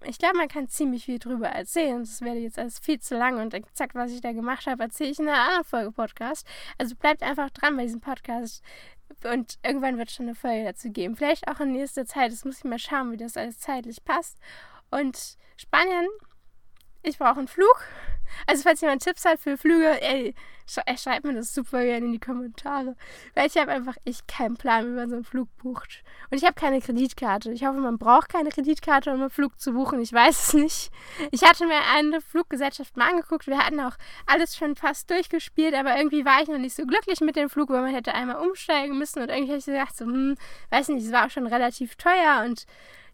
Ich 0.05 0.17
glaube, 0.17 0.37
man 0.37 0.47
kann 0.47 0.69
ziemlich 0.69 1.05
viel 1.05 1.19
drüber 1.19 1.47
erzählen. 1.47 1.99
Das 1.99 2.21
wäre 2.21 2.37
jetzt 2.37 2.59
alles 2.59 2.79
viel 2.79 2.99
zu 2.99 3.17
lang 3.17 3.39
und 3.39 3.53
exakt, 3.53 3.95
was 3.95 4.11
ich 4.11 4.21
da 4.21 4.31
gemacht 4.31 4.67
habe, 4.67 4.83
erzähle 4.83 5.11
ich 5.11 5.19
in 5.19 5.27
einer 5.27 5.41
anderen 5.41 5.63
Folge 5.65 5.91
Podcast. 5.91 6.47
Also 6.77 6.95
bleibt 6.95 7.23
einfach 7.23 7.49
dran 7.49 7.75
bei 7.75 7.83
diesem 7.83 8.01
Podcast. 8.01 8.63
Und 9.23 9.57
irgendwann 9.63 9.97
wird 9.97 10.09
es 10.09 10.15
schon 10.15 10.27
eine 10.27 10.35
Folge 10.35 10.65
dazu 10.65 10.91
geben. 10.91 11.15
Vielleicht 11.15 11.47
auch 11.47 11.59
in 11.59 11.71
nächster 11.71 12.05
Zeit. 12.05 12.31
Das 12.31 12.45
muss 12.45 12.59
ich 12.59 12.63
mal 12.63 12.79
schauen, 12.79 13.11
wie 13.11 13.17
das 13.17 13.37
alles 13.37 13.59
zeitlich 13.59 14.03
passt. 14.03 14.37
Und 14.91 15.37
Spanien, 15.57 16.07
ich 17.07 17.17
brauche 17.17 17.39
einen 17.39 17.47
Flug. 17.47 17.83
Also 18.45 18.63
falls 18.63 18.81
jemand 18.81 19.03
Tipps 19.03 19.25
hat 19.25 19.39
für 19.39 19.57
Flüge, 19.57 20.01
ey, 20.01 20.35
schreibt 20.67 21.23
mir 21.23 21.33
das 21.33 21.53
super 21.53 21.83
gerne 21.83 22.05
in 22.05 22.11
die 22.11 22.19
Kommentare. 22.19 22.95
Weil 23.33 23.47
ich 23.47 23.57
habe 23.57 23.71
einfach 23.71 23.95
echt 24.05 24.27
keinen 24.27 24.57
Plan, 24.57 24.85
wie 24.85 24.95
man 24.95 25.09
so 25.09 25.15
einen 25.15 25.23
Flug 25.23 25.47
bucht. 25.57 26.03
Und 26.29 26.37
ich 26.37 26.43
habe 26.43 26.53
keine 26.53 26.81
Kreditkarte. 26.81 27.51
Ich 27.51 27.65
hoffe, 27.65 27.79
man 27.79 27.97
braucht 27.97 28.29
keine 28.29 28.49
Kreditkarte, 28.49 29.11
um 29.11 29.21
einen 29.21 29.29
Flug 29.29 29.59
zu 29.59 29.71
buchen. 29.71 30.01
Ich 30.01 30.11
weiß 30.11 30.47
es 30.47 30.53
nicht. 30.53 30.91
Ich 31.31 31.43
hatte 31.43 31.65
mir 31.65 31.79
eine 31.95 32.19
Fluggesellschaft 32.21 32.97
mal 32.97 33.09
angeguckt. 33.09 33.47
Wir 33.47 33.59
hatten 33.59 33.79
auch 33.79 33.95
alles 34.25 34.57
schon 34.57 34.75
fast 34.75 35.09
durchgespielt, 35.09 35.73
aber 35.73 35.97
irgendwie 35.97 36.25
war 36.25 36.41
ich 36.41 36.49
noch 36.49 36.57
nicht 36.57 36.75
so 36.75 36.85
glücklich 36.85 37.21
mit 37.21 37.37
dem 37.37 37.49
Flug, 37.49 37.69
weil 37.69 37.81
man 37.81 37.93
hätte 37.93 38.13
einmal 38.13 38.45
umsteigen 38.45 38.97
müssen. 38.97 39.21
Und 39.21 39.29
irgendwie 39.29 39.51
habe 39.51 39.59
ich 39.59 39.65
gedacht, 39.65 39.95
so, 39.95 40.05
hm, 40.05 40.35
weiß 40.69 40.89
nicht, 40.89 41.05
es 41.05 41.13
war 41.13 41.25
auch 41.25 41.31
schon 41.31 41.47
relativ 41.47 41.95
teuer 41.95 42.43
und 42.45 42.65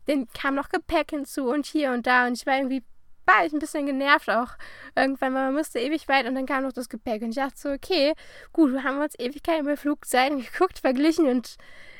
dann 0.05 0.27
kam 0.33 0.55
noch 0.55 0.69
Gepäck 0.69 1.11
hinzu 1.11 1.49
und 1.49 1.65
hier 1.65 1.91
und 1.91 2.07
da. 2.07 2.27
Und 2.27 2.33
ich 2.33 2.45
war 2.45 2.57
irgendwie 2.57 2.83
war 3.25 3.45
ich 3.45 3.53
ein 3.53 3.59
bisschen 3.59 3.85
genervt 3.85 4.29
auch 4.29 4.51
irgendwann, 4.95 5.33
weil 5.33 5.45
man 5.45 5.53
musste 5.53 5.79
ewig 5.79 6.07
weit 6.07 6.27
und 6.27 6.35
dann 6.35 6.45
kam 6.45 6.63
noch 6.63 6.73
das 6.73 6.89
Gepäck. 6.89 7.21
Und 7.21 7.29
ich 7.29 7.35
dachte 7.35 7.57
so, 7.57 7.69
okay, 7.69 8.13
gut, 8.51 8.71
wir 8.71 8.83
haben 8.83 8.99
uns 8.99 9.17
Ewigkeiten 9.17 9.65
über 9.65 9.77
Flugzeiten 9.77 10.39
geguckt, 10.51 10.79
verglichen 10.79 11.27
und 11.27 11.57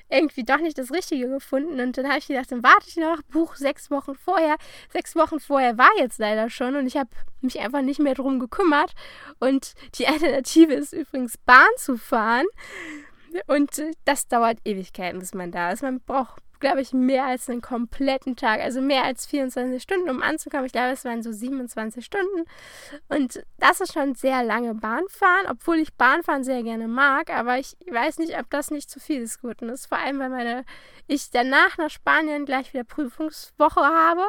irgendwie 0.10 0.44
doch 0.44 0.60
nicht 0.60 0.78
das 0.78 0.92
Richtige 0.92 1.28
gefunden. 1.28 1.80
Und 1.80 1.98
dann 1.98 2.08
habe 2.08 2.20
ich 2.20 2.28
gedacht, 2.28 2.52
dann 2.52 2.64
warte 2.64 2.88
ich 2.88 2.98
noch, 2.98 3.22
Buch 3.24 3.56
sechs 3.56 3.90
Wochen 3.90 4.16
vorher. 4.16 4.58
Sechs 4.92 5.16
Wochen 5.16 5.40
vorher 5.40 5.78
war 5.78 5.90
jetzt 5.98 6.20
leider 6.20 6.50
schon 6.50 6.76
und 6.76 6.86
ich 6.88 6.98
habe 6.98 7.10
mich 7.42 7.60
einfach 7.60 7.82
nicht 7.82 8.00
mehr 8.00 8.14
drum 8.14 8.40
gekümmert. 8.40 8.94
Und 9.40 9.74
die 9.96 10.08
Alternative 10.08 10.74
ist 10.74 10.94
übrigens 10.94 11.38
Bahn 11.38 11.70
zu 11.78 11.98
fahren. 11.98 12.46
Und 13.48 13.82
das 14.06 14.28
dauert 14.28 14.60
Ewigkeiten, 14.64 15.20
bis 15.20 15.34
man 15.34 15.52
da 15.52 15.72
ist. 15.72 15.82
Man 15.82 16.00
braucht 16.02 16.42
glaube 16.64 16.80
ich, 16.80 16.94
mehr 16.94 17.26
als 17.26 17.50
einen 17.50 17.62
kompletten 17.62 18.38
Tag, 18.38 18.62
also 18.62 18.80
mehr 18.80 19.04
als 19.04 19.26
24 19.26 19.84
Stunden, 19.84 20.10
um 20.10 20.22
anzukommen. 20.22 20.66
Ich 20.66 20.72
glaube, 20.72 20.92
es 20.92 21.04
waren 21.04 21.22
so 21.22 21.32
27 21.34 22.04
Stunden. 22.06 22.46
Und 23.10 23.44
das 23.60 23.82
ist 23.82 23.92
schon 23.92 24.16
sehr 24.16 24.44
lange 24.44 24.74
Bahnfahren, 24.74 25.48
obwohl 25.50 25.76
ich 25.76 25.94
Bahnfahren 25.94 26.46
sehr 26.46 26.64
gerne 26.64 26.88
mag, 26.88 27.30
aber 27.30 27.60
ich 27.60 27.76
weiß 27.92 28.20
nicht, 28.20 28.40
ob 28.40 28.50
das 28.50 28.72
nicht 28.72 28.90
zu 28.90 29.02
viel 29.02 29.20
des 29.20 29.42
Guten 29.42 29.68
ist. 29.68 29.88
Vor 29.88 29.98
allem, 29.98 30.20
weil 30.20 30.30
meine, 30.30 30.64
ich 31.08 31.32
danach 31.32 31.78
nach 31.78 31.90
Spanien 31.90 32.46
gleich 32.46 32.74
wieder 32.74 32.86
Prüfungswoche 32.86 33.82
habe 33.82 34.24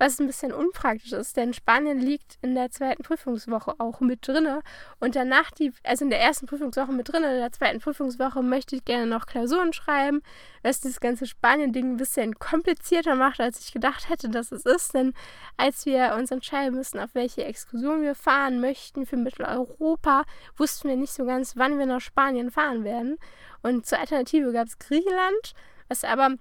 was 0.00 0.18
ein 0.18 0.26
bisschen 0.26 0.50
unpraktisch 0.50 1.12
ist, 1.12 1.36
denn 1.36 1.52
Spanien 1.52 2.00
liegt 2.00 2.38
in 2.40 2.54
der 2.54 2.70
zweiten 2.70 3.02
Prüfungswoche 3.02 3.74
auch 3.78 4.00
mit 4.00 4.26
drinne. 4.26 4.62
Und 4.98 5.14
danach 5.14 5.50
die, 5.50 5.74
also 5.84 6.06
in 6.06 6.10
der 6.10 6.22
ersten 6.22 6.46
Prüfungswoche 6.46 6.90
mit 6.90 7.12
drinne, 7.12 7.34
in 7.34 7.40
der 7.40 7.52
zweiten 7.52 7.80
Prüfungswoche 7.80 8.42
möchte 8.42 8.76
ich 8.76 8.86
gerne 8.86 9.06
noch 9.06 9.26
Klausuren 9.26 9.74
schreiben, 9.74 10.22
was 10.62 10.80
das 10.80 11.00
ganze 11.00 11.26
Spanien-Ding 11.26 11.92
ein 11.92 11.96
bisschen 11.98 12.38
komplizierter 12.38 13.14
macht, 13.14 13.40
als 13.40 13.60
ich 13.60 13.72
gedacht 13.72 14.08
hätte, 14.08 14.30
dass 14.30 14.52
es 14.52 14.64
ist, 14.64 14.94
denn 14.94 15.12
als 15.58 15.84
wir 15.84 16.14
uns 16.18 16.30
entscheiden 16.30 16.76
mussten, 16.76 16.98
auf 16.98 17.10
welche 17.12 17.44
Exkursion 17.44 18.00
wir 18.00 18.14
fahren 18.14 18.58
möchten 18.58 19.04
für 19.04 19.18
Mitteleuropa, 19.18 20.24
wussten 20.56 20.88
wir 20.88 20.96
nicht 20.96 21.12
so 21.12 21.26
ganz, 21.26 21.58
wann 21.58 21.78
wir 21.78 21.84
nach 21.84 22.00
Spanien 22.00 22.50
fahren 22.50 22.84
werden. 22.84 23.18
Und 23.62 23.84
zur 23.84 23.98
Alternative 23.98 24.50
gab 24.50 24.66
es 24.66 24.78
Griechenland, 24.78 25.52
was 25.88 26.04
aber 26.04 26.36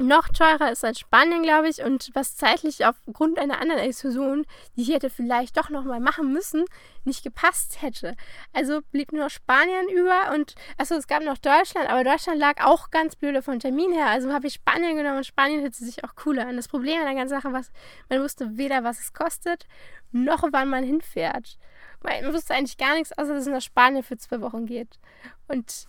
noch 0.00 0.28
teurer 0.28 0.72
ist 0.72 0.84
als 0.84 0.98
Spanien, 0.98 1.42
glaube 1.42 1.68
ich, 1.68 1.82
und 1.82 2.10
was 2.14 2.36
zeitlich 2.36 2.84
aufgrund 2.84 3.38
einer 3.38 3.60
anderen 3.60 3.80
Exkursion, 3.80 4.44
die 4.76 4.82
ich 4.82 4.88
hätte 4.88 5.08
vielleicht 5.08 5.56
doch 5.56 5.70
nochmal 5.70 6.00
machen 6.00 6.32
müssen, 6.32 6.64
nicht 7.04 7.22
gepasst 7.22 7.80
hätte. 7.80 8.16
Also 8.52 8.80
blieb 8.90 9.12
nur 9.12 9.30
Spanien 9.30 9.88
über 9.88 10.32
und, 10.34 10.56
achso, 10.78 10.96
es 10.96 11.06
gab 11.06 11.22
noch 11.22 11.38
Deutschland, 11.38 11.88
aber 11.88 12.02
Deutschland 12.02 12.40
lag 12.40 12.64
auch 12.64 12.90
ganz 12.90 13.14
blöde 13.14 13.40
von 13.40 13.60
Termin 13.60 13.92
her. 13.92 14.06
Also 14.06 14.32
habe 14.32 14.48
ich 14.48 14.54
Spanien 14.54 14.96
genommen 14.96 15.18
und 15.18 15.26
Spanien 15.26 15.62
hört 15.62 15.76
sich 15.76 16.02
auch 16.02 16.16
cooler 16.16 16.48
an. 16.48 16.56
Das 16.56 16.68
Problem 16.68 16.98
an 16.98 17.06
der 17.06 17.14
ganzen 17.14 17.36
Sache 17.40 17.52
war, 17.52 17.62
man 18.08 18.20
wusste 18.20 18.56
weder, 18.56 18.82
was 18.82 18.98
es 18.98 19.12
kostet, 19.12 19.68
noch 20.10 20.42
wann 20.50 20.68
man 20.68 20.82
hinfährt. 20.82 21.56
Man 22.02 22.32
wusste 22.34 22.54
eigentlich 22.54 22.78
gar 22.78 22.94
nichts, 22.94 23.16
außer 23.16 23.32
dass 23.32 23.46
es 23.46 23.52
nach 23.52 23.62
Spanien 23.62 24.02
für 24.02 24.16
zwei 24.16 24.40
Wochen 24.40 24.66
geht. 24.66 24.98
Und 25.46 25.86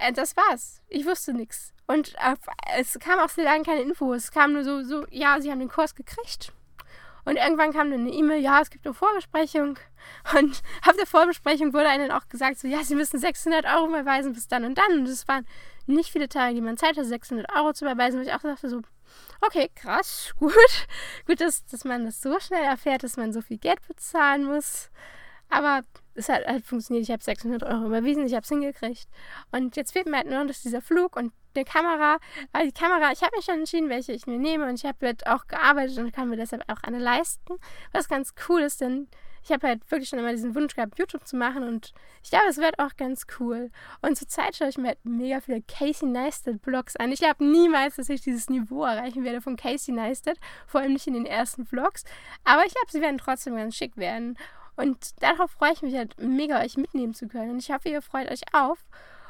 äh, 0.00 0.12
das 0.12 0.36
war's. 0.36 0.82
Ich 0.88 1.06
wusste 1.06 1.32
nichts. 1.32 1.72
Und 1.86 2.14
äh, 2.14 2.36
es 2.78 2.98
kam 2.98 3.18
auch 3.18 3.28
sehr 3.28 3.44
lange 3.44 3.64
keine 3.64 3.82
Info. 3.82 4.12
Es 4.14 4.30
kam 4.30 4.52
nur 4.52 4.64
so, 4.64 4.82
so, 4.82 5.06
ja, 5.10 5.40
sie 5.40 5.50
haben 5.50 5.60
den 5.60 5.68
Kurs 5.68 5.94
gekriegt. 5.94 6.52
Und 7.24 7.36
irgendwann 7.36 7.72
kam 7.72 7.90
dann 7.90 8.00
eine 8.00 8.10
E-Mail, 8.10 8.40
ja, 8.40 8.60
es 8.60 8.70
gibt 8.70 8.86
eine 8.86 8.94
Vorbesprechung. 8.94 9.78
Und 10.38 10.62
auf 10.86 10.96
der 10.96 11.06
Vorbesprechung 11.06 11.72
wurde 11.72 11.88
einem 11.88 12.10
auch 12.10 12.28
gesagt, 12.28 12.58
so, 12.58 12.66
ja, 12.66 12.82
sie 12.82 12.94
müssen 12.94 13.18
600 13.18 13.66
Euro 13.66 13.88
überweisen 13.88 14.32
bis 14.32 14.48
dann 14.48 14.64
und 14.64 14.78
dann. 14.78 15.00
Und 15.00 15.06
es 15.06 15.28
waren 15.28 15.46
nicht 15.86 16.10
viele 16.10 16.28
Tage, 16.28 16.54
die 16.54 16.60
man 16.60 16.78
Zeit 16.78 16.96
hatte, 16.96 17.04
600 17.04 17.46
Euro 17.54 17.72
zu 17.72 17.84
überweisen. 17.84 18.20
Und 18.20 18.26
ich 18.26 18.32
auch 18.32 18.40
dachte 18.40 18.68
so, 18.68 18.80
okay, 19.40 19.70
krass, 19.74 20.32
gut. 20.38 20.52
gut, 21.26 21.40
dass, 21.40 21.64
dass 21.66 21.84
man 21.84 22.06
das 22.06 22.20
so 22.20 22.38
schnell 22.40 22.64
erfährt, 22.64 23.02
dass 23.02 23.16
man 23.16 23.32
so 23.32 23.42
viel 23.42 23.58
Geld 23.58 23.86
bezahlen 23.86 24.44
muss. 24.44 24.90
Aber 25.50 25.82
es 26.20 26.28
hat 26.28 26.46
halt 26.46 26.64
funktioniert. 26.64 27.04
Ich 27.04 27.10
habe 27.10 27.22
600 27.22 27.62
Euro 27.64 27.86
überwiesen, 27.86 28.26
ich 28.26 28.34
habe 28.34 28.42
es 28.42 28.48
hingekriegt. 28.48 29.08
Und 29.50 29.76
jetzt 29.76 29.92
fehlt 29.92 30.06
mir 30.06 30.18
halt 30.18 30.28
nur 30.28 30.44
noch 30.44 30.54
dieser 30.54 30.80
Flug 30.82 31.16
und 31.16 31.32
eine 31.54 31.64
Kamera. 31.64 32.18
Weil 32.52 32.66
die 32.66 32.72
Kamera, 32.72 33.10
ich 33.12 33.22
habe 33.22 33.34
mich 33.36 33.44
schon 33.44 33.60
entschieden, 33.60 33.88
welche 33.88 34.12
ich 34.12 34.26
mir 34.26 34.38
nehme 34.38 34.68
und 34.68 34.74
ich 34.74 34.84
habe 34.84 35.06
halt 35.06 35.26
auch 35.26 35.46
gearbeitet 35.46 35.98
und 35.98 36.12
kann 36.12 36.28
mir 36.28 36.36
deshalb 36.36 36.62
auch 36.70 36.82
eine 36.82 36.98
leisten. 36.98 37.56
Was 37.92 38.08
ganz 38.08 38.34
cool 38.48 38.60
ist, 38.60 38.80
denn 38.80 39.08
ich 39.42 39.50
habe 39.50 39.66
halt 39.66 39.90
wirklich 39.90 40.08
schon 40.08 40.18
immer 40.18 40.32
diesen 40.32 40.54
Wunsch 40.54 40.74
gehabt, 40.74 40.98
YouTube 40.98 41.26
zu 41.26 41.36
machen 41.36 41.66
und 41.66 41.94
ich 42.22 42.30
glaube, 42.30 42.46
es 42.48 42.58
wird 42.58 42.78
auch 42.78 42.96
ganz 42.96 43.26
cool. 43.38 43.70
Und 44.02 44.18
zurzeit 44.18 44.54
schaue 44.54 44.68
ich 44.68 44.76
mir 44.76 44.88
halt 44.88 45.04
mega 45.04 45.40
viele 45.40 45.62
Casey 45.62 46.06
Neistat 46.06 46.60
Vlogs 46.62 46.96
an. 46.96 47.10
Ich 47.10 47.20
glaube 47.20 47.44
niemals, 47.44 47.96
dass 47.96 48.10
ich 48.10 48.20
dieses 48.20 48.50
Niveau 48.50 48.84
erreichen 48.84 49.24
werde 49.24 49.40
von 49.40 49.56
Casey 49.56 49.94
Neistat, 49.94 50.36
vor 50.66 50.82
allem 50.82 50.92
nicht 50.92 51.06
in 51.06 51.14
den 51.14 51.26
ersten 51.26 51.64
Vlogs. 51.64 52.04
Aber 52.44 52.66
ich 52.66 52.74
glaube, 52.74 52.90
sie 52.90 53.00
werden 53.00 53.18
trotzdem 53.18 53.56
ganz 53.56 53.76
schick 53.76 53.96
werden. 53.96 54.36
Und 54.80 55.22
darauf 55.22 55.50
freue 55.50 55.72
ich 55.72 55.82
mich 55.82 55.94
halt 55.94 56.18
mega, 56.18 56.60
euch 56.60 56.78
mitnehmen 56.78 57.12
zu 57.12 57.28
können. 57.28 57.50
Und 57.50 57.58
ich 57.58 57.70
hoffe, 57.70 57.90
ihr 57.90 58.00
freut 58.00 58.30
euch 58.30 58.40
auf. 58.52 58.78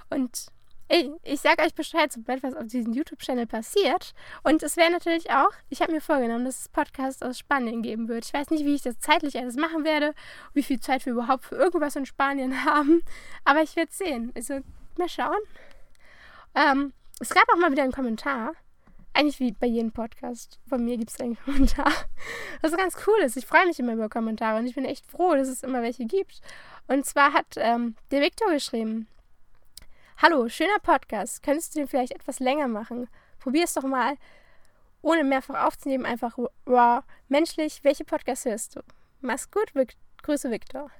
Und 0.09 0.47
ich, 0.89 1.11
ich 1.25 1.41
sage 1.41 1.63
euch 1.63 1.75
Bescheid, 1.75 2.13
sobald 2.13 2.45
was 2.45 2.55
auf 2.55 2.67
diesem 2.69 2.93
YouTube-Channel 2.93 3.47
passiert. 3.47 4.13
Und 4.45 4.63
es 4.63 4.77
wäre 4.77 4.93
natürlich 4.93 5.31
auch, 5.31 5.51
ich 5.69 5.83
habe 5.83 5.93
mir 5.93 6.01
vorgenommen, 6.01 6.45
dass 6.45 6.61
es 6.61 6.69
Podcasts 6.69 7.23
aus 7.23 7.39
Spanien 7.39 7.83
geben 7.83 8.07
wird. 8.09 8.25
Ich 8.25 8.33
weiß 8.33 8.51
nicht, 8.51 8.65
wie 8.65 8.75
ich 8.75 8.83
das 8.83 9.01
zeitlich 9.01 9.39
alles 9.39 9.57
machen 9.57 9.85
werde, 9.85 10.15
wie 10.53 10.63
viel 10.63 10.79
Zeit 10.79 11.05
wir 11.05 11.15
überhaupt 11.15 11.45
für 11.45 11.57
irgendwas 11.57 11.97
in 11.97 12.07
Spanien 12.07 12.65
haben. 12.65 13.03
Aber 13.45 13.63
ich 13.63 13.75
werde 13.75 13.93
sehen. 13.93 14.33
Also, 14.37 14.61
mal 14.99 15.09
schauen. 15.09 15.41
Ähm, 16.55 16.93
es 17.19 17.31
gab 17.31 17.45
auch 17.53 17.59
mal 17.59 17.73
wieder 17.73 17.83
einen 17.83 17.93
Kommentar. 17.93 18.53
Eigentlich 19.13 19.41
wie 19.41 19.53
bei 19.53 19.67
jedem 19.67 19.93
Podcast. 19.93 20.61
Von 20.69 20.85
mir 20.85 20.97
gibt 20.97 21.11
es 21.11 21.21
einen 21.21 21.37
Kommentar. 21.45 21.93
Was 22.61 22.77
ganz 22.77 22.97
cool 23.07 23.19
ist. 23.25 23.37
Ich 23.37 23.47
freue 23.47 23.67
mich 23.67 23.79
immer 23.79 23.93
über 23.93 24.09
Kommentare 24.09 24.59
und 24.59 24.67
ich 24.67 24.75
bin 24.75 24.85
echt 24.85 25.07
froh, 25.07 25.35
dass 25.35 25.49
es 25.49 25.63
immer 25.63 25.83
welche 25.83 26.07
gibt. 26.07 26.41
Und 26.87 27.05
zwar 27.05 27.33
hat 27.33 27.47
ähm, 27.57 27.97
der 28.11 28.21
Victor 28.21 28.51
geschrieben: 28.53 29.09
Hallo, 30.19 30.49
schöner 30.49 30.79
Podcast. 30.83 31.43
Könntest 31.43 31.75
du 31.75 31.81
den 31.81 31.89
vielleicht 31.89 32.13
etwas 32.13 32.41
länger 32.41 32.69
machen? 32.69 33.09
Probier 33.39 33.65
es 33.65 33.75
doch 33.75 33.83
mal, 33.83 34.17
ohne 35.03 35.25
mehrfach 35.25 35.67
aufzunehmen, 35.67 36.07
einfach 36.07 36.39
raw. 36.67 37.03
Menschlich, 37.29 37.83
welche 37.83 38.05
Podcasts 38.05 38.45
hörst 38.45 38.77
du? 38.77 38.81
Mach's 39.21 39.51
gut, 39.51 39.75
Vic 39.75 39.97
Grüße, 40.23 40.51
Victor. 40.51 40.91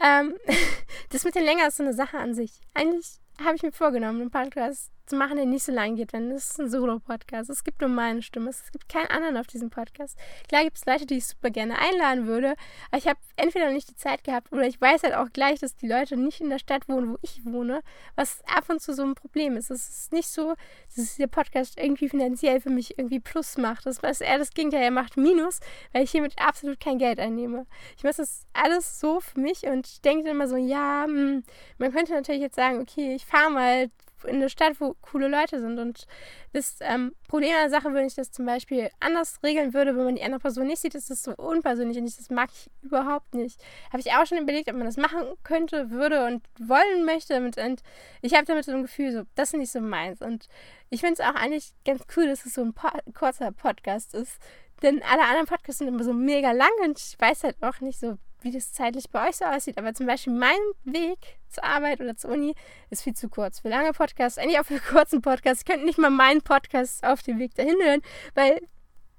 Ähm, 0.00 0.34
das 1.10 1.24
mit 1.24 1.34
den 1.34 1.44
länger 1.44 1.68
ist 1.68 1.76
so 1.76 1.82
eine 1.82 1.94
Sache 1.94 2.18
an 2.18 2.34
sich. 2.34 2.60
Eigentlich 2.74 3.20
habe 3.42 3.56
ich 3.56 3.62
mir 3.62 3.72
vorgenommen, 3.72 4.20
einen 4.20 4.30
Podcast 4.30 4.90
zu 5.12 5.18
machen, 5.18 5.36
der 5.36 5.44
nicht 5.44 5.64
so 5.64 5.72
lang 5.72 5.96
geht, 5.96 6.14
denn 6.14 6.30
es 6.30 6.52
ist 6.52 6.58
ein 6.58 6.70
Solo-Podcast. 6.70 7.50
Es 7.50 7.64
gibt 7.64 7.82
nur 7.82 7.90
meine 7.90 8.22
Stimme. 8.22 8.48
Es 8.48 8.72
gibt 8.72 8.88
keinen 8.88 9.08
anderen 9.08 9.36
auf 9.36 9.46
diesem 9.46 9.68
Podcast. 9.68 10.18
Klar 10.48 10.64
gibt 10.64 10.78
es 10.78 10.86
Leute, 10.86 11.04
die 11.04 11.18
ich 11.18 11.26
super 11.26 11.50
gerne 11.50 11.78
einladen 11.78 12.26
würde, 12.26 12.54
aber 12.90 12.96
ich 12.96 13.06
habe 13.06 13.18
entweder 13.36 13.70
nicht 13.70 13.90
die 13.90 13.94
Zeit 13.94 14.24
gehabt 14.24 14.50
oder 14.52 14.66
ich 14.66 14.80
weiß 14.80 15.02
halt 15.02 15.14
auch 15.14 15.30
gleich, 15.30 15.60
dass 15.60 15.76
die 15.76 15.86
Leute 15.86 16.16
nicht 16.16 16.40
in 16.40 16.48
der 16.48 16.58
Stadt 16.58 16.88
wohnen, 16.88 17.12
wo 17.12 17.18
ich 17.20 17.44
wohne, 17.44 17.82
was 18.16 18.42
ab 18.46 18.64
und 18.70 18.80
zu 18.80 18.94
so 18.94 19.02
ein 19.02 19.14
Problem 19.14 19.54
ist. 19.58 19.70
Es 19.70 19.86
ist 19.86 20.12
nicht 20.14 20.28
so, 20.28 20.54
dass 20.96 21.16
der 21.16 21.26
Podcast 21.26 21.78
irgendwie 21.78 22.08
finanziell 22.08 22.62
für 22.62 22.70
mich 22.70 22.98
irgendwie 22.98 23.20
Plus 23.20 23.58
macht. 23.58 23.84
Das, 23.84 24.02
was 24.02 24.22
er 24.22 24.38
das 24.38 24.54
Gegenteil, 24.54 24.82
er 24.82 24.90
macht 24.90 25.18
Minus, 25.18 25.60
weil 25.92 26.04
ich 26.04 26.10
hiermit 26.10 26.38
absolut 26.38 26.80
kein 26.80 26.96
Geld 26.96 27.20
einnehme. 27.20 27.66
Ich 27.98 28.02
mache 28.02 28.14
das 28.16 28.46
alles 28.54 28.98
so 28.98 29.20
für 29.20 29.40
mich 29.40 29.64
und 29.64 30.06
denke 30.06 30.30
immer 30.30 30.48
so, 30.48 30.56
ja, 30.56 31.04
hm, 31.04 31.42
man 31.76 31.92
könnte 31.92 32.14
natürlich 32.14 32.40
jetzt 32.40 32.56
sagen, 32.56 32.80
okay, 32.80 33.14
ich 33.14 33.26
fahre 33.26 33.50
mal 33.50 33.90
in 34.24 34.36
eine 34.36 34.48
Stadt, 34.48 34.80
wo 34.80 34.94
coole 35.00 35.28
Leute 35.28 35.60
sind. 35.60 35.78
Und 35.78 36.06
das 36.52 36.76
ähm, 36.80 37.14
Problem 37.28 37.50
an 37.50 37.70
der 37.70 37.70
Sache, 37.70 37.92
wenn 37.94 38.06
ich 38.06 38.14
das 38.14 38.30
zum 38.30 38.46
Beispiel 38.46 38.90
anders 39.00 39.40
regeln 39.42 39.74
würde, 39.74 39.96
wenn 39.96 40.04
man 40.04 40.16
die 40.16 40.22
andere 40.22 40.40
Person 40.40 40.66
nicht 40.66 40.80
sieht, 40.80 40.94
ist 40.94 41.10
das 41.10 41.22
so 41.22 41.34
unpersönlich 41.36 41.98
und 41.98 42.06
das 42.06 42.30
mag 42.30 42.50
ich 42.52 42.70
überhaupt 42.82 43.34
nicht. 43.34 43.60
Habe 43.90 44.00
ich 44.00 44.12
auch 44.12 44.26
schon 44.26 44.38
überlegt, 44.38 44.68
ob 44.68 44.76
man 44.76 44.86
das 44.86 44.96
machen 44.96 45.22
könnte, 45.42 45.90
würde 45.90 46.26
und 46.26 46.42
wollen 46.58 47.04
möchte. 47.04 47.36
Und, 47.36 47.58
und 47.58 47.82
ich 48.20 48.34
habe 48.34 48.44
damit 48.44 48.64
so 48.64 48.72
ein 48.72 48.82
Gefühl, 48.82 49.12
so, 49.12 49.22
das 49.34 49.52
ist 49.52 49.58
nicht 49.58 49.72
so 49.72 49.80
meins. 49.80 50.20
Und 50.20 50.48
ich 50.90 51.00
finde 51.00 51.14
es 51.14 51.20
auch 51.20 51.34
eigentlich 51.34 51.72
ganz 51.84 52.02
cool, 52.16 52.26
dass 52.26 52.44
es 52.44 52.54
so 52.54 52.62
ein 52.62 52.74
po 52.74 52.88
kurzer 53.14 53.52
Podcast 53.52 54.14
ist. 54.14 54.38
Denn 54.82 55.02
alle 55.02 55.22
anderen 55.22 55.46
Podcasts 55.46 55.78
sind 55.78 55.88
immer 55.88 56.02
so 56.02 56.12
mega 56.12 56.50
lang 56.52 56.70
und 56.82 56.98
ich 56.98 57.16
weiß 57.18 57.44
halt 57.44 57.56
auch 57.62 57.80
nicht 57.80 58.00
so, 58.00 58.18
wie 58.44 58.50
das 58.50 58.72
zeitlich 58.72 59.10
bei 59.10 59.28
euch 59.28 59.36
so 59.36 59.44
aussieht. 59.44 59.78
Aber 59.78 59.94
zum 59.94 60.06
Beispiel 60.06 60.32
mein 60.32 60.58
Weg 60.84 61.18
zur 61.48 61.64
Arbeit 61.64 62.00
oder 62.00 62.16
zur 62.16 62.30
Uni 62.30 62.54
ist 62.90 63.02
viel 63.02 63.14
zu 63.14 63.28
kurz. 63.28 63.60
Für 63.60 63.68
lange 63.68 63.92
Podcasts, 63.92 64.38
eigentlich 64.38 64.58
auch 64.58 64.66
für 64.66 64.80
kurzen 64.92 65.22
Podcasts. 65.22 65.62
Ich 65.62 65.66
könnte 65.66 65.86
nicht 65.86 65.98
mal 65.98 66.10
meinen 66.10 66.42
Podcast 66.42 67.04
auf 67.04 67.22
dem 67.22 67.38
Weg 67.38 67.54
dahin 67.54 67.76
hören, 67.82 68.02
weil 68.34 68.60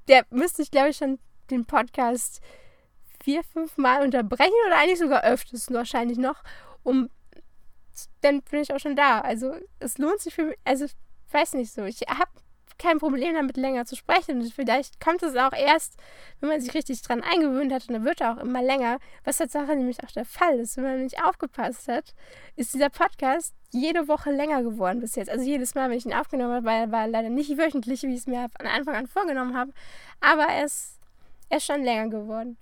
der 0.07 0.25
müsste 0.29 0.61
ich, 0.61 0.71
glaube 0.71 0.89
ich, 0.89 0.97
schon 0.97 1.19
den 1.49 1.65
Podcast 1.65 2.41
vier, 3.23 3.43
fünf 3.43 3.77
Mal 3.77 4.03
unterbrechen 4.03 4.53
oder 4.67 4.77
eigentlich 4.77 4.99
sogar 4.99 5.23
öfters 5.23 5.71
wahrscheinlich 5.71 6.17
noch, 6.17 6.43
um 6.83 7.09
dann 8.21 8.41
bin 8.41 8.61
ich 8.61 8.73
auch 8.73 8.79
schon 8.79 8.95
da. 8.95 9.21
Also 9.21 9.55
es 9.79 9.97
lohnt 9.97 10.19
sich 10.19 10.33
für 10.33 10.45
mich, 10.45 10.57
also 10.63 10.85
ich 10.85 10.95
weiß 11.31 11.53
nicht 11.53 11.71
so. 11.71 11.83
Ich 11.83 12.01
habe 12.01 12.31
kein 12.83 12.99
Problem 12.99 13.33
damit, 13.33 13.57
länger 13.57 13.85
zu 13.85 13.95
sprechen. 13.95 14.41
Und 14.41 14.53
vielleicht 14.53 14.99
kommt 14.99 15.23
es 15.23 15.35
auch 15.35 15.53
erst, 15.53 15.95
wenn 16.39 16.49
man 16.49 16.61
sich 16.61 16.73
richtig 16.73 17.01
dran 17.01 17.23
eingewöhnt 17.23 17.71
hat 17.71 17.87
und 17.87 17.93
dann 17.93 18.05
wird 18.05 18.21
er 18.21 18.33
auch 18.33 18.41
immer 18.41 18.61
länger. 18.61 18.99
Was 19.23 19.37
tatsächlich 19.37 19.77
nämlich 19.77 20.03
auch 20.03 20.11
der 20.11 20.25
Fall 20.25 20.59
ist. 20.59 20.77
Wenn 20.77 20.83
man 20.83 21.03
nicht 21.03 21.23
aufgepasst 21.23 21.87
hat, 21.87 22.13
ist 22.55 22.73
dieser 22.73 22.89
Podcast 22.89 23.55
jede 23.71 24.07
Woche 24.07 24.31
länger 24.31 24.61
geworden 24.61 24.99
bis 24.99 25.15
jetzt. 25.15 25.29
Also 25.29 25.43
jedes 25.43 25.73
Mal, 25.73 25.89
wenn 25.89 25.97
ich 25.97 26.05
ihn 26.05 26.13
aufgenommen 26.13 26.53
habe, 26.53 26.69
er 26.69 26.91
war 26.91 27.07
leider 27.07 27.29
nicht 27.29 27.57
wöchentlich, 27.57 28.03
wie 28.03 28.13
ich 28.13 28.19
es 28.19 28.27
mir 28.27 28.47
von 28.57 28.67
Anfang 28.67 28.95
an 28.95 29.07
vorgenommen 29.07 29.57
habe. 29.57 29.73
Aber 30.19 30.43
er 30.43 30.65
ist, 30.65 30.99
er 31.49 31.57
ist 31.57 31.65
schon 31.65 31.83
länger 31.83 32.09
geworden. 32.09 32.57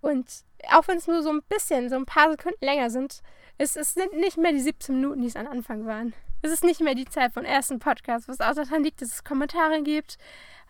Und 0.00 0.26
auch 0.72 0.88
wenn 0.88 0.98
es 0.98 1.06
nur 1.06 1.22
so 1.22 1.30
ein 1.30 1.42
bisschen, 1.48 1.88
so 1.88 1.96
ein 1.96 2.06
paar 2.06 2.30
Sekunden 2.30 2.64
länger 2.64 2.90
sind, 2.90 3.22
es, 3.56 3.76
es 3.76 3.94
sind 3.94 4.14
nicht 4.14 4.36
mehr 4.36 4.52
die 4.52 4.60
17 4.60 4.96
Minuten, 4.96 5.20
die 5.20 5.28
es 5.28 5.36
am 5.36 5.46
Anfang 5.46 5.86
waren. 5.86 6.14
Es 6.42 6.50
ist 6.50 6.64
nicht 6.64 6.80
mehr 6.80 6.94
die 6.94 7.04
Zeit 7.04 7.34
von 7.34 7.44
ersten 7.44 7.78
Podcasts, 7.78 8.28
was 8.28 8.40
auch 8.40 8.54
daran 8.54 8.82
liegt, 8.82 9.02
dass 9.02 9.12
es 9.12 9.24
Kommentare 9.24 9.82
gibt. 9.82 10.16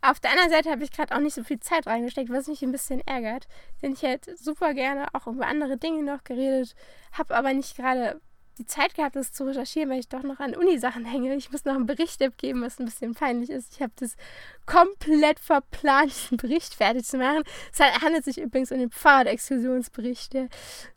Auf 0.03 0.19
der 0.19 0.31
anderen 0.31 0.51
Seite 0.51 0.71
habe 0.71 0.83
ich 0.83 0.91
gerade 0.91 1.15
auch 1.15 1.21
nicht 1.21 1.35
so 1.35 1.45
viel 1.45 1.61
Zeit 1.61 1.87
reingesteckt, 1.87 2.31
was 2.31 2.49
mich 2.49 2.63
ein 2.63 2.73
bisschen 2.73 3.01
ärgert. 3.07 3.47
Denn 3.83 3.93
ich 3.93 4.03
hätte 4.03 4.37
super 4.37 4.75
gerne 4.75 5.07
auch 5.13 5.27
über 5.27 5.47
andere 5.47 5.77
Dinge 5.77 6.03
noch 6.03 6.25
geredet, 6.25 6.75
habe 7.13 7.37
aber 7.37 7.53
nicht 7.53 7.77
gerade 7.77 8.21
die 8.61 8.67
Zeit 8.67 8.95
gehabt, 8.95 9.17
das 9.17 9.33
zu 9.33 9.45
recherchieren, 9.45 9.91
weil 9.91 10.01
ich 10.01 10.09
doch 10.09 10.23
noch 10.23 10.39
an 10.39 10.55
Uni-Sachen 10.55 11.07
hänge. 11.07 11.35
Ich 11.35 11.51
muss 11.51 11.65
noch 11.65 11.75
einen 11.75 11.87
Bericht 11.87 12.23
abgeben, 12.23 12.63
was 12.63 12.79
ein 12.79 12.85
bisschen 12.85 13.15
peinlich 13.15 13.49
ist. 13.49 13.73
Ich 13.73 13.81
habe 13.81 13.93
das 13.97 14.17
komplett 14.67 15.41
verplant, 15.41 16.13
diesen 16.15 16.37
Bericht 16.37 16.75
fertig 16.75 17.05
zu 17.05 17.17
machen. 17.17 17.43
Es 17.73 17.81
handelt 17.81 18.25
sich 18.25 18.39
übrigens 18.39 18.71
um 18.71 18.79
den 18.79 18.91
Fahrradexkursionsbericht, 18.91 20.35
der 20.35 20.49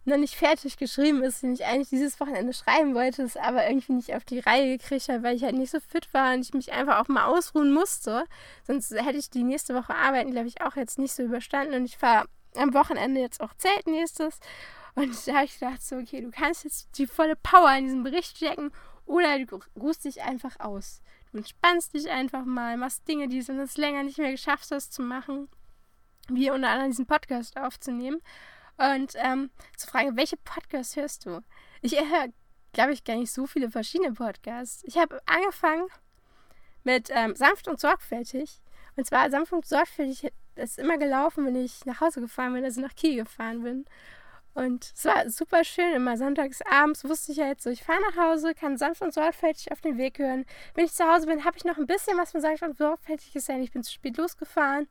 noch 0.04 0.17
nicht 0.17 0.36
fertig 0.36 0.78
geschrieben 0.78 1.23
ist, 1.23 1.41
den 1.41 1.54
ich 1.54 1.65
eigentlich 1.65 1.89
dieses 1.89 2.19
Wochenende 2.19 2.54
schreiben 2.54 2.93
wollte, 2.93 3.23
es 3.23 3.38
aber 3.38 3.65
irgendwie 3.65 3.93
nicht 3.93 4.13
auf 4.13 4.26
die 4.26 4.39
Reihe 4.39 4.78
gekriegt 4.78 5.08
habe, 5.08 5.23
weil 5.23 5.38
ich 5.38 5.43
halt 5.43 5.56
nicht 5.56 5.71
so 5.71 5.80
fit 5.80 6.13
war 6.13 6.34
und 6.34 6.41
ich 6.41 6.54
mich 6.54 6.73
einfach 6.73 6.99
auch 6.99 7.08
mal 7.08 7.26
ausruhen 7.26 7.71
musste. 7.71 8.26
Sonst 8.67 8.91
hätte 8.91 9.17
ich 9.17 9.30
die 9.30 9.43
nächste 9.43 9.73
Woche 9.73 9.95
arbeiten, 9.95 10.32
glaube 10.32 10.49
ich, 10.49 10.62
auch 10.62 10.76
jetzt 10.76 10.99
nicht 10.99 11.13
so 11.13 11.23
überstanden 11.23 11.76
und 11.76 11.86
ich 11.86 11.97
fahre 11.97 12.28
am 12.56 12.73
Wochenende 12.73 13.21
jetzt 13.21 13.41
auch 13.41 13.54
Zelt 13.56 13.88
nächstes. 13.88 14.39
Und 14.95 15.27
da 15.27 15.36
habe 15.36 15.45
ich 15.45 15.60
gedacht, 15.60 15.82
so, 15.82 15.95
okay, 15.97 16.21
du 16.21 16.29
kannst 16.29 16.63
jetzt 16.63 16.97
die 16.97 17.08
volle 17.08 17.36
Power 17.36 17.75
in 17.75 17.86
diesen 17.86 18.03
Bericht 18.03 18.38
stecken 18.38 18.71
oder 19.06 19.43
du 19.43 19.60
ruhst 19.75 20.06
dich 20.06 20.21
einfach 20.21 20.60
aus. 20.60 21.01
Du 21.32 21.38
entspannst 21.38 21.93
dich 21.93 22.10
einfach 22.10 22.45
mal, 22.45 22.77
machst 22.77 23.08
Dinge, 23.08 23.27
die 23.27 23.39
du 23.39 23.43
sonst 23.43 23.77
länger 23.77 24.03
nicht 24.03 24.19
mehr 24.19 24.32
geschafft 24.32 24.69
hast 24.71 24.93
zu 24.93 25.01
machen, 25.01 25.49
wie 26.29 26.51
unter 26.51 26.69
anderem 26.69 26.91
diesen 26.91 27.08
Podcast 27.08 27.58
aufzunehmen. 27.58 28.21
Und 28.77 29.13
ähm, 29.15 29.49
zu 29.77 29.88
fragen, 29.88 30.15
welche 30.15 30.38
Podcasts 30.38 30.95
hörst 30.95 31.25
du? 31.25 31.41
Ich 31.82 31.99
höre, 31.99 32.27
glaube 32.71 32.93
ich, 32.93 33.03
gar 33.03 33.15
nicht 33.15 33.32
so 33.32 33.45
viele 33.45 33.69
verschiedene 33.69 34.13
Podcasts. 34.13 34.84
Ich 34.86 34.97
habe 34.97 35.21
angefangen 35.25 35.88
mit 36.84 37.10
ähm, 37.12 37.36
Sanft 37.36 37.67
und 37.67 37.79
Sorgfältig. 37.79 38.62
Und 38.95 39.06
zwar 39.06 39.29
Sanft 39.29 39.53
und 39.53 39.65
Sorgfältig 39.65 40.32
ist 40.56 40.79
immer 40.79 40.97
gelaufen, 40.97 41.45
wenn 41.45 41.56
ich 41.56 41.86
nach 41.86 42.01
Hause 42.01 42.21
gefahren 42.21 42.53
bin, 42.53 42.63
also 42.63 42.82
nach 42.82 42.95
Kiel 42.95 43.15
gefahren 43.15 43.63
bin. 43.63 43.86
Und 44.53 44.91
es 44.95 45.05
war 45.05 45.29
super 45.29 45.63
schön. 45.63 45.93
Immer 45.93 46.17
sonntags 46.17 46.61
abends 46.69 47.03
wusste 47.03 47.31
ich 47.31 47.39
ja 47.39 47.47
jetzt 47.47 47.63
so, 47.63 47.69
ich 47.69 47.83
fahre 47.83 47.99
nach 48.01 48.17
Hause, 48.17 48.53
kann 48.53 48.77
sanft 48.77 49.01
und 49.01 49.13
sorgfältig 49.13 49.71
auf 49.71 49.81
den 49.81 49.97
Weg 49.97 50.19
hören. 50.19 50.45
Wenn 50.75 50.85
ich 50.85 50.93
zu 50.93 51.05
Hause 51.11 51.27
bin, 51.27 51.43
habe 51.43 51.57
ich 51.57 51.65
noch 51.65 51.77
ein 51.77 51.87
bisschen 51.87 52.17
was 52.17 52.31
von 52.31 52.41
sanft 52.41 52.63
und 52.63 52.77
sorgfältig 52.77 53.33
gesehen. 53.33 53.63
Ich 53.63 53.71
bin 53.71 53.83
zu 53.83 53.91
spät 53.91 54.17
losgefahren. 54.17 54.87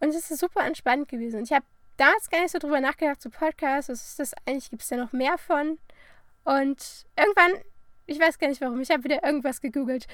Und 0.00 0.08
es 0.08 0.30
ist 0.30 0.40
super 0.40 0.64
entspannt 0.64 1.08
gewesen. 1.08 1.38
Und 1.38 1.44
ich 1.44 1.52
habe 1.52 1.64
damals 1.96 2.30
gar 2.30 2.40
nicht 2.40 2.52
so 2.52 2.58
drüber 2.58 2.80
nachgedacht, 2.80 3.20
zu 3.20 3.30
so 3.30 3.38
Podcasts, 3.38 3.88
was 3.88 4.08
ist 4.08 4.18
das 4.18 4.32
eigentlich, 4.46 4.70
gibt 4.70 4.82
es 4.82 4.88
da 4.88 4.96
noch 4.96 5.12
mehr 5.12 5.38
von? 5.38 5.78
Und 6.44 7.06
irgendwann, 7.16 7.62
ich 8.06 8.18
weiß 8.18 8.38
gar 8.38 8.48
nicht 8.48 8.60
warum, 8.60 8.80
ich 8.80 8.90
habe 8.90 9.04
wieder 9.04 9.22
irgendwas 9.24 9.60
gegoogelt. 9.60 10.06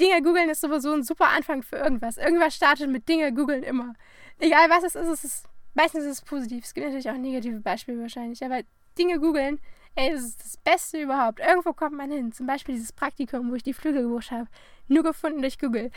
Dinge 0.00 0.22
googeln 0.22 0.48
ist 0.48 0.62
sowieso 0.62 0.92
ein 0.94 1.02
super 1.02 1.28
Anfang 1.28 1.62
für 1.62 1.76
irgendwas. 1.76 2.16
Irgendwas 2.16 2.56
startet 2.56 2.88
mit 2.88 3.08
Dinge 3.08 3.32
googeln 3.32 3.62
immer. 3.62 3.94
Egal 4.38 4.70
was 4.70 4.84
es 4.84 4.94
ist, 4.94 5.08
es 5.08 5.24
ist 5.24 5.46
meistens 5.74 6.04
ist 6.04 6.12
es 6.12 6.22
positiv. 6.22 6.64
Es 6.64 6.74
gibt 6.74 6.86
natürlich 6.86 7.10
auch 7.10 7.16
negative 7.16 7.60
Beispiele 7.60 8.00
wahrscheinlich. 8.00 8.44
Aber 8.44 8.60
Dinge 8.98 9.18
googeln, 9.18 9.60
ey, 9.94 10.12
das 10.12 10.22
ist 10.22 10.44
das 10.44 10.56
Beste 10.56 11.00
überhaupt. 11.00 11.40
Irgendwo 11.40 11.72
kommt 11.72 11.96
man 11.96 12.10
hin. 12.10 12.32
Zum 12.32 12.46
Beispiel 12.46 12.74
dieses 12.74 12.92
Praktikum, 12.92 13.50
wo 13.50 13.54
ich 13.54 13.62
die 13.62 13.74
Flügel 13.74 14.02
gebucht 14.02 14.30
habe. 14.30 14.48
Nur 14.88 15.02
gefunden 15.02 15.40
durch 15.40 15.58
Google. 15.58 15.90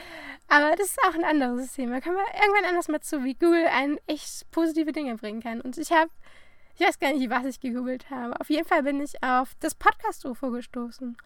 Aber 0.47 0.75
das 0.75 0.87
ist 0.87 0.99
auch 1.07 1.15
ein 1.15 1.23
anderes 1.23 1.73
Thema. 1.73 2.01
Kann 2.01 2.13
man 2.13 2.25
irgendwann 2.41 2.69
anders 2.69 2.87
mal 2.87 3.01
zu, 3.01 3.23
wie 3.23 3.33
Google 3.33 3.67
einen 3.67 3.97
echt 4.07 4.49
positive 4.51 4.91
Dinge 4.91 5.15
bringen 5.15 5.41
kann. 5.41 5.61
Und 5.61 5.77
ich 5.77 5.91
habe, 5.91 6.09
ich 6.77 6.85
weiß 6.85 6.99
gar 6.99 7.13
nicht, 7.13 7.29
was 7.29 7.45
ich 7.45 7.59
gegoogelt 7.59 8.09
habe. 8.09 8.39
Auf 8.39 8.49
jeden 8.49 8.67
Fall 8.67 8.83
bin 8.83 9.01
ich 9.01 9.21
auf 9.23 9.55
das 9.59 9.75
Podcast-UFO 9.75 10.51
gestoßen. 10.51 11.17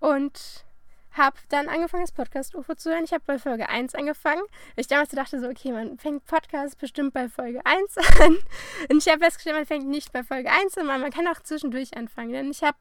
Und 0.00 0.64
habe 1.12 1.36
dann 1.48 1.68
angefangen, 1.68 2.02
das 2.02 2.12
Podcast 2.12 2.54
UFO 2.54 2.74
zu 2.74 2.90
hören. 2.90 3.04
Ich 3.04 3.12
habe 3.12 3.22
bei 3.26 3.38
Folge 3.38 3.68
1 3.68 3.94
angefangen. 3.94 4.42
Ich 4.76 4.86
damals 4.86 5.10
dachte 5.10 5.40
so, 5.40 5.48
okay, 5.48 5.72
man 5.72 5.98
fängt 5.98 6.24
Podcast 6.26 6.78
bestimmt 6.78 7.12
bei 7.12 7.28
Folge 7.28 7.64
1 7.64 7.98
an. 8.20 8.38
Und 8.90 8.98
ich 8.98 9.08
habe 9.08 9.24
festgestellt, 9.24 9.56
man 9.56 9.66
fängt 9.66 9.86
nicht 9.86 10.12
bei 10.12 10.22
Folge 10.22 10.50
1 10.50 10.78
an, 10.78 10.86
man 10.86 11.10
kann 11.10 11.28
auch 11.28 11.40
zwischendurch 11.42 11.96
anfangen. 11.96 12.32
Denn 12.32 12.50
ich 12.50 12.62
habe 12.62 12.78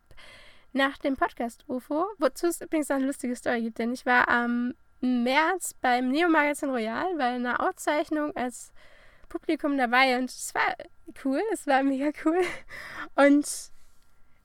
nach 0.73 0.97
dem 0.97 1.17
Podcast 1.17 1.65
UFO, 1.67 2.05
wozu 2.17 2.47
es 2.47 2.61
übrigens 2.61 2.89
noch 2.89 2.97
eine 2.97 3.05
lustige 3.05 3.35
Story 3.35 3.61
gibt, 3.61 3.79
denn 3.79 3.91
ich 3.91 4.05
war 4.05 4.29
am 4.29 4.73
März 5.01 5.73
beim 5.81 6.09
Neo 6.09 6.29
Magazin 6.29 6.69
Royal 6.69 7.15
bei 7.17 7.25
einer 7.25 7.59
Auszeichnung 7.59 8.35
als 8.35 8.71
Publikum 9.27 9.77
dabei 9.77 10.17
und 10.17 10.29
es 10.29 10.53
war 10.53 10.75
cool, 11.25 11.41
es 11.51 11.67
war 11.67 11.83
mega 11.83 12.11
cool. 12.25 12.41
Und 13.15 13.45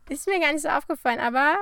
ist 0.09 0.27
mir 0.27 0.41
gar 0.41 0.53
nicht 0.53 0.63
so 0.63 0.69
aufgefallen, 0.69 1.21
aber 1.21 1.57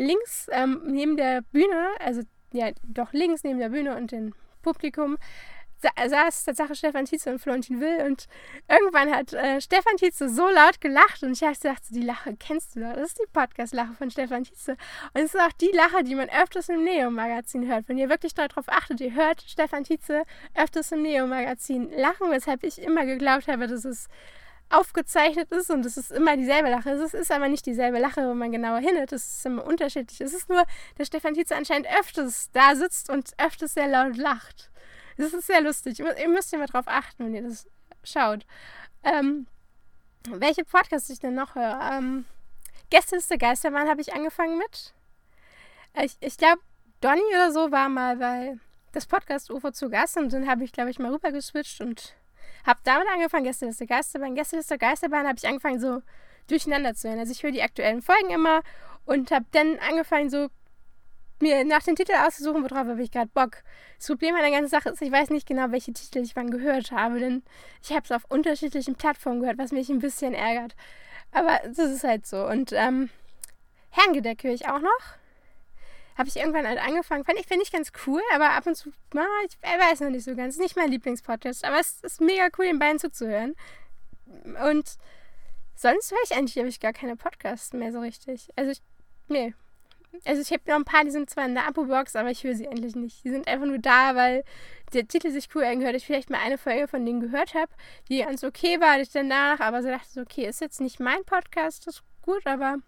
links 0.00 0.48
ähm, 0.50 0.82
neben 0.86 1.16
der 1.16 1.42
Bühne, 1.52 1.88
also 1.98 2.22
ja, 2.52 2.70
doch 2.82 3.12
links 3.12 3.44
neben 3.44 3.58
der 3.58 3.68
Bühne 3.68 3.96
und 3.96 4.12
dem 4.12 4.34
Publikum, 4.62 5.18
saß 6.08 6.44
Tatsache 6.44 6.74
Stefan 6.74 7.04
Tietze 7.06 7.30
und 7.30 7.38
Florentin 7.38 7.80
Will 7.80 8.04
und 8.06 8.26
irgendwann 8.68 9.10
hat 9.10 9.32
äh, 9.32 9.60
Stefan 9.60 9.96
Tietze 9.96 10.28
so 10.28 10.48
laut 10.48 10.80
gelacht 10.80 11.22
und 11.22 11.32
ich 11.32 11.40
dachte, 11.40 11.88
die 11.90 12.02
Lache 12.02 12.36
kennst 12.36 12.76
du 12.76 12.80
doch. 12.80 12.94
Das 12.94 13.08
ist 13.08 13.18
die 13.18 13.30
Podcast-Lache 13.32 13.94
von 13.94 14.10
Stefan 14.10 14.44
Tietze. 14.44 14.72
Und 15.14 15.22
es 15.22 15.34
ist 15.34 15.40
auch 15.40 15.52
die 15.52 15.70
Lache, 15.72 16.04
die 16.04 16.14
man 16.14 16.28
öfters 16.28 16.68
im 16.68 16.84
Neo-Magazin 16.84 17.66
hört. 17.66 17.88
Wenn 17.88 17.98
ihr 17.98 18.08
wirklich 18.08 18.34
darauf 18.34 18.68
achtet, 18.68 19.00
ihr 19.00 19.14
hört 19.14 19.42
Stefan 19.42 19.84
Tietze 19.84 20.24
öfters 20.54 20.92
im 20.92 21.02
Neo-Magazin 21.02 21.90
lachen, 21.96 22.30
weshalb 22.30 22.62
ich 22.62 22.80
immer 22.80 23.06
geglaubt 23.06 23.48
habe, 23.48 23.66
dass 23.66 23.84
es 23.84 24.08
aufgezeichnet 24.70 25.50
ist 25.50 25.70
und 25.70 25.84
es 25.84 25.96
ist 25.96 26.12
immer 26.12 26.36
dieselbe 26.36 26.70
Lache. 26.70 26.90
Es 26.90 27.12
ist 27.12 27.32
aber 27.32 27.48
nicht 27.48 27.66
dieselbe 27.66 27.98
Lache, 27.98 28.28
wenn 28.28 28.38
man 28.38 28.52
genauer 28.52 28.78
hinhört. 28.78 29.12
Es 29.12 29.38
ist 29.38 29.46
immer 29.46 29.64
unterschiedlich. 29.66 30.20
Es 30.20 30.32
ist 30.32 30.48
nur, 30.48 30.64
dass 30.96 31.08
Stefan 31.08 31.34
Tietze 31.34 31.56
anscheinend 31.56 31.88
öfters 31.98 32.50
da 32.52 32.74
sitzt 32.74 33.10
und 33.10 33.32
öfters 33.38 33.74
sehr 33.74 33.88
laut 33.88 34.16
lacht. 34.16 34.70
Das 35.16 35.32
ist 35.32 35.46
sehr 35.46 35.60
lustig. 35.60 35.98
Ihr 35.98 36.28
müsst 36.28 36.52
mal 36.56 36.66
drauf 36.66 36.86
achten, 36.86 37.26
wenn 37.26 37.34
ihr 37.34 37.42
das 37.42 37.68
schaut. 38.04 38.46
Ähm, 39.02 39.46
welche 40.28 40.64
Podcasts 40.64 41.10
ich 41.10 41.18
denn 41.18 41.34
noch 41.34 41.54
höre? 41.54 41.78
Ähm, 41.92 42.24
Gäste 42.90 43.16
ist 43.16 43.30
der 43.30 43.38
Geistermann 43.38 43.88
habe 43.88 44.00
ich 44.00 44.14
angefangen 44.14 44.58
mit. 44.58 44.94
Ich, 46.02 46.16
ich 46.20 46.36
glaube, 46.36 46.60
Donny 47.00 47.22
oder 47.34 47.52
so 47.52 47.70
war 47.72 47.88
mal 47.88 48.16
bei 48.16 48.56
das 48.92 49.06
Podcast 49.06 49.50
UFO 49.50 49.70
zu 49.70 49.88
Gast 49.88 50.16
und 50.16 50.32
dann 50.32 50.48
habe 50.48 50.64
ich, 50.64 50.72
glaube 50.72 50.90
ich, 50.90 50.98
mal 50.98 51.12
rüber 51.12 51.32
geswitcht 51.32 51.80
und 51.80 52.14
habe 52.64 52.80
damit 52.84 53.08
angefangen, 53.08 53.44
Gäste 53.44 53.66
ist 53.66 53.80
der 53.80 53.86
Geisterbahn. 53.86 54.34
Gäste 54.34 54.56
ist 54.56 54.70
der 54.70 54.78
Geisterbahn 54.78 55.26
habe 55.26 55.38
ich 55.38 55.46
angefangen, 55.46 55.80
so 55.80 56.02
durcheinander 56.46 56.94
zu 56.94 57.08
hören. 57.08 57.18
Also 57.18 57.32
ich 57.32 57.42
höre 57.42 57.52
die 57.52 57.62
aktuellen 57.62 58.02
Folgen 58.02 58.30
immer 58.30 58.60
und 59.04 59.30
habe 59.30 59.46
dann 59.52 59.78
angefangen, 59.78 60.30
so 60.30 60.48
mir 61.40 61.64
nach 61.64 61.82
den 61.82 61.96
Titeln 61.96 62.20
auszusuchen, 62.20 62.62
worauf 62.62 62.86
habe 62.86 63.02
ich 63.02 63.10
gerade 63.10 63.30
Bock. 63.32 63.62
Das 63.96 64.06
Problem 64.06 64.34
an 64.34 64.42
der 64.42 64.50
ganzen 64.50 64.68
Sache 64.68 64.90
ist, 64.90 65.02
ich 65.02 65.10
weiß 65.10 65.30
nicht 65.30 65.46
genau, 65.46 65.70
welche 65.70 65.92
Titel 65.92 66.18
ich 66.18 66.36
wann 66.36 66.50
gehört 66.50 66.92
habe, 66.92 67.18
denn 67.18 67.42
ich 67.82 67.90
habe 67.90 68.02
es 68.04 68.12
auf 68.12 68.24
unterschiedlichen 68.28 68.94
Plattformen 68.94 69.40
gehört, 69.40 69.58
was 69.58 69.72
mich 69.72 69.88
ein 69.88 70.00
bisschen 70.00 70.34
ärgert. 70.34 70.76
Aber 71.32 71.60
das 71.64 71.90
ist 71.90 72.04
halt 72.04 72.26
so. 72.26 72.46
Und 72.46 72.72
ähm, 72.72 73.08
Herrengedeck 73.90 74.44
höre 74.44 74.52
ich 74.52 74.68
auch 74.68 74.80
noch. 74.80 75.20
Habe 76.16 76.28
ich 76.28 76.36
irgendwann 76.36 76.66
halt 76.66 76.78
angefangen. 76.78 77.24
Fand 77.24 77.38
ich, 77.38 77.46
finde 77.46 77.62
ich 77.64 77.72
ganz 77.72 77.92
cool, 78.06 78.22
aber 78.34 78.50
ab 78.50 78.66
und 78.66 78.74
zu, 78.74 78.92
na, 79.14 79.26
ich 79.46 79.56
weiß 79.62 80.00
noch 80.00 80.10
nicht 80.10 80.24
so 80.24 80.34
ganz. 80.34 80.58
Nicht 80.58 80.76
mein 80.76 80.90
Lieblingspodcast, 80.90 81.64
aber 81.64 81.78
es 81.78 82.00
ist 82.02 82.20
mega 82.20 82.48
cool, 82.58 82.66
den 82.66 82.78
beiden 82.78 82.98
zuzuhören. 82.98 83.54
Und 84.68 84.96
sonst 85.74 86.10
höre 86.10 86.18
ich 86.24 86.34
eigentlich, 86.34 86.54
glaube 86.54 86.68
ich, 86.68 86.80
gar 86.80 86.92
keine 86.92 87.16
Podcasts 87.16 87.72
mehr 87.72 87.92
so 87.92 88.00
richtig. 88.00 88.48
Also, 88.56 88.72
ich, 88.72 88.82
nee, 89.28 89.54
also 90.24 90.42
ich 90.42 90.50
habe 90.52 90.62
noch 90.66 90.76
ein 90.76 90.84
paar, 90.84 91.04
die 91.04 91.10
sind 91.10 91.30
zwar 91.30 91.46
in 91.46 91.54
der 91.54 91.66
Abo-Box, 91.68 92.16
aber 92.16 92.30
ich 92.30 92.42
höre 92.42 92.54
sie 92.54 92.68
eigentlich 92.68 92.96
nicht. 92.96 93.24
Die 93.24 93.30
sind 93.30 93.46
einfach 93.46 93.66
nur 93.66 93.78
da, 93.78 94.14
weil 94.14 94.44
der 94.92 95.06
Titel 95.06 95.30
sich 95.30 95.48
cool 95.54 95.64
angehört. 95.64 95.94
Ich 95.94 96.06
vielleicht 96.06 96.30
mal 96.30 96.40
eine 96.40 96.58
Folge 96.58 96.88
von 96.88 97.04
denen 97.06 97.20
gehört 97.20 97.54
habe, 97.54 97.72
die 98.08 98.18
ganz 98.18 98.42
okay 98.44 98.80
war. 98.80 99.00
Ich 99.00 99.10
danach 99.10 99.60
aber 99.60 99.82
so 99.82 99.88
dachte, 99.88 100.08
so, 100.10 100.20
okay, 100.22 100.46
ist 100.46 100.60
jetzt 100.60 100.80
nicht 100.80 101.00
mein 101.00 101.24
Podcast, 101.24 101.86
das 101.86 101.96
ist 101.96 102.02
gut, 102.22 102.44
aber 102.46 102.78